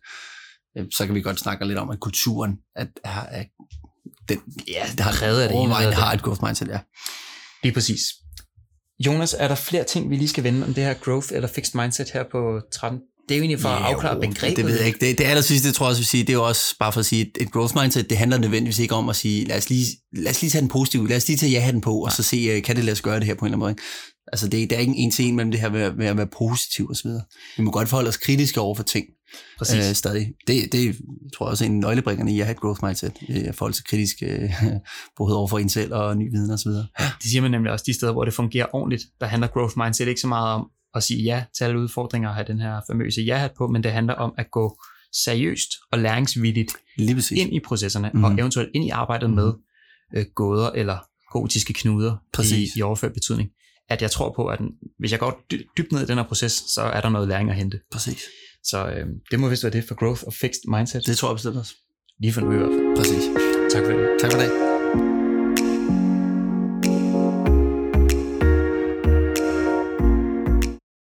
øh, 0.78 0.86
så 0.98 1.06
kan 1.06 1.16
vi 1.16 1.22
godt 1.22 1.40
snakke 1.40 1.68
lidt 1.68 1.80
om, 1.80 1.90
at 1.90 2.00
kulturen 2.00 2.52
at, 2.76 2.88
er, 3.04 3.10
er 3.10 3.44
den, 4.30 4.40
ja, 4.68 4.84
det 4.92 5.00
har 5.00 5.22
reddet 5.22 5.42
af 5.42 5.50
det 5.50 5.62
ene. 5.62 5.74
har 5.74 6.14
et 6.14 6.22
growth 6.22 6.44
mindset, 6.44 6.68
ja. 6.68 6.80
Lige 7.64 7.74
præcis. 7.74 8.02
Jonas, 9.00 9.36
er 9.40 9.48
der 9.48 9.56
flere 9.56 9.84
ting, 9.84 10.10
vi 10.10 10.16
lige 10.16 10.28
skal 10.28 10.44
vende 10.44 10.66
om 10.66 10.74
det 10.74 10.84
her 10.84 10.94
growth 10.94 11.28
eller 11.32 11.48
fixed 11.48 11.80
mindset 11.82 12.10
her 12.10 12.24
på 12.32 12.62
13, 12.74 13.00
det 13.30 13.36
er 13.36 13.38
jo 13.38 13.42
egentlig 13.42 13.60
for 13.60 13.70
ja, 13.70 13.76
at 13.76 13.84
afklare 13.84 14.20
begrebet. 14.20 14.58
Det 14.58 14.66
ved 14.66 14.78
jeg 14.78 14.88
ikke. 14.88 15.06
Det, 15.06 15.18
det 15.18 15.24
aller 15.24 15.42
sidste, 15.42 15.72
tror 15.72 15.86
jeg 15.86 15.90
også, 15.90 16.02
vil 16.02 16.08
sige, 16.08 16.24
det 16.24 16.30
er 16.30 16.34
jo 16.34 16.48
også 16.48 16.76
bare 16.80 16.92
for 16.92 17.00
at 17.00 17.06
sige, 17.06 17.22
at 17.22 17.42
et 17.42 17.52
growth 17.52 17.78
mindset, 17.82 18.10
det 18.10 18.18
handler 18.18 18.38
nødvendigvis 18.38 18.80
ikke 18.80 18.96
om 18.96 19.10
at 19.10 19.16
sige, 19.16 19.46
lad 19.46 19.58
os 19.58 19.70
lige, 19.70 19.86
lad 20.14 20.32
os 20.32 20.42
lige 20.42 20.52
tage 20.52 20.62
den 20.62 20.70
positive, 20.70 21.08
lad 21.08 21.18
os 21.18 21.28
lige 21.28 21.38
tage 21.38 21.52
ja-hatten 21.52 21.82
på, 21.82 21.94
og 22.00 22.12
så 22.12 22.24
se, 22.24 22.38
øh, 22.38 22.64
kan 22.64 22.76
det 22.76 22.84
lade 22.84 22.94
os 22.94 23.02
gøre 23.02 23.20
det 23.20 23.26
her 23.26 23.34
på 23.34 23.46
en 23.46 23.54
eller 23.54 23.58
anden 23.58 23.76
måde. 23.76 23.86
Altså, 24.32 24.48
det, 24.48 24.70
det 24.70 24.76
er 24.76 24.80
ikke 24.80 24.94
en 24.96 25.12
til 25.12 25.26
en 25.26 25.36
mellem 25.36 25.52
det 25.52 25.60
her 25.60 25.70
med, 25.70 25.94
med 25.94 26.08
at 26.08 26.18
være 26.18 26.28
positiv 26.38 26.88
og 26.88 26.96
så 26.96 27.08
videre. 27.08 27.24
Vi 27.58 27.64
må 27.64 27.72
godt 27.72 27.90
forholde 27.90 28.08
os 28.08 28.18
kritiske 28.18 28.62
over 28.62 28.76
for 28.76 28.84
ting. 28.84 29.06
Præcis. 29.58 29.90
Øh, 29.90 29.96
stadig. 29.96 30.34
Det, 30.48 30.72
det 30.72 30.96
tror 31.36 31.46
jeg 31.46 31.52
også 31.52 31.64
er 31.66 31.70
en 31.70 31.80
nøglebringerne 31.80 32.34
i 32.34 32.40
at 32.40 32.46
have 32.46 32.54
et 32.54 32.60
growth 32.60 32.86
mindset. 32.86 33.12
At 33.30 33.56
forholde 33.56 33.76
sig 33.76 33.86
kritisk, 33.86 34.16
øh, 34.22 34.50
både 35.18 35.38
over 35.38 35.48
for 35.48 35.60
en 35.60 35.70
selv 35.70 35.94
og 35.94 36.18
ny 36.18 36.32
viden 36.32 36.52
og 36.52 36.60
så 36.60 36.70
videre. 36.70 36.88
Det 36.98 37.32
siger 37.32 37.42
man 37.42 37.52
nemlig 37.52 37.72
også 37.72 37.84
de 37.88 37.94
steder, 37.94 38.12
hvor 38.12 38.26
det 38.26 38.34
fungerer 38.34 38.66
ordentligt. 38.74 39.04
Der 39.20 39.26
handler 39.26 39.48
growth 39.48 39.78
mindset 39.78 40.08
ikke 40.08 40.22
så 40.22 40.28
meget 40.28 40.54
om, 40.54 40.68
at 40.96 41.04
sige 41.04 41.24
ja 41.24 41.44
til 41.58 41.64
alle 41.64 41.80
udfordringer 41.80 42.30
og 42.30 42.36
have 42.36 42.48
den 42.48 42.60
her 42.60 42.82
famøse 42.92 43.22
ja-hat 43.22 43.52
på, 43.58 43.68
men 43.68 43.84
det 43.84 43.92
handler 43.92 44.14
om 44.14 44.34
at 44.38 44.52
gå 44.52 44.82
seriøst 45.24 45.70
og 45.92 46.00
læringsvilligt 46.00 46.72
ind 47.32 47.54
i 47.54 47.60
processerne, 47.60 48.12
mm. 48.14 48.24
og 48.24 48.30
mhm. 48.30 48.40
eventuelt 48.40 48.70
ind 48.74 48.86
i 48.86 48.90
arbejdet 48.90 49.30
mm. 49.30 49.36
med 49.36 49.54
øh, 50.16 50.26
gåder 50.36 50.70
eller 50.70 50.98
gotiske 51.32 51.74
knuder 51.74 52.16
i, 52.40 52.68
i 52.76 52.82
overført 52.82 53.14
betydning. 53.14 53.50
At 53.90 54.02
jeg 54.02 54.12
tror 54.12 54.34
på, 54.36 54.48
at 54.48 54.60
hvis 55.00 55.12
jeg 55.12 55.20
går 55.20 55.42
dybt 55.78 55.92
ned 55.92 56.02
i 56.02 56.06
den 56.06 56.18
her 56.18 56.24
proces, 56.24 56.52
så 56.52 56.82
er 56.82 57.02
der 57.02 57.10
noget 57.10 57.28
læring 57.28 57.50
at 57.50 57.56
hente. 57.56 57.80
Præcis. 57.92 58.24
Så 58.64 58.88
øh, 58.88 59.06
det 59.32 59.40
må 59.40 59.50
vist 59.50 59.64
være 59.64 59.74
det 59.74 59.84
for 59.88 59.96
growth 59.96 60.24
og 60.28 60.34
fixed 60.34 60.64
mindset. 60.68 61.06
Det 61.06 61.18
tror 61.18 61.30
jeg 61.30 61.36
bestemt 61.36 61.58
også. 61.58 61.74
Lige 62.20 62.34
for 62.34 62.42
nu 62.42 62.52
i 62.52 62.56
hvert 62.56 62.70
fald. 62.70 62.98
Præcis. 62.98 63.24
Tak 63.74 63.86
for 63.86 63.92
det. 63.92 64.10
Tak 64.22 64.32
for 64.32 64.40
det. 64.40 64.65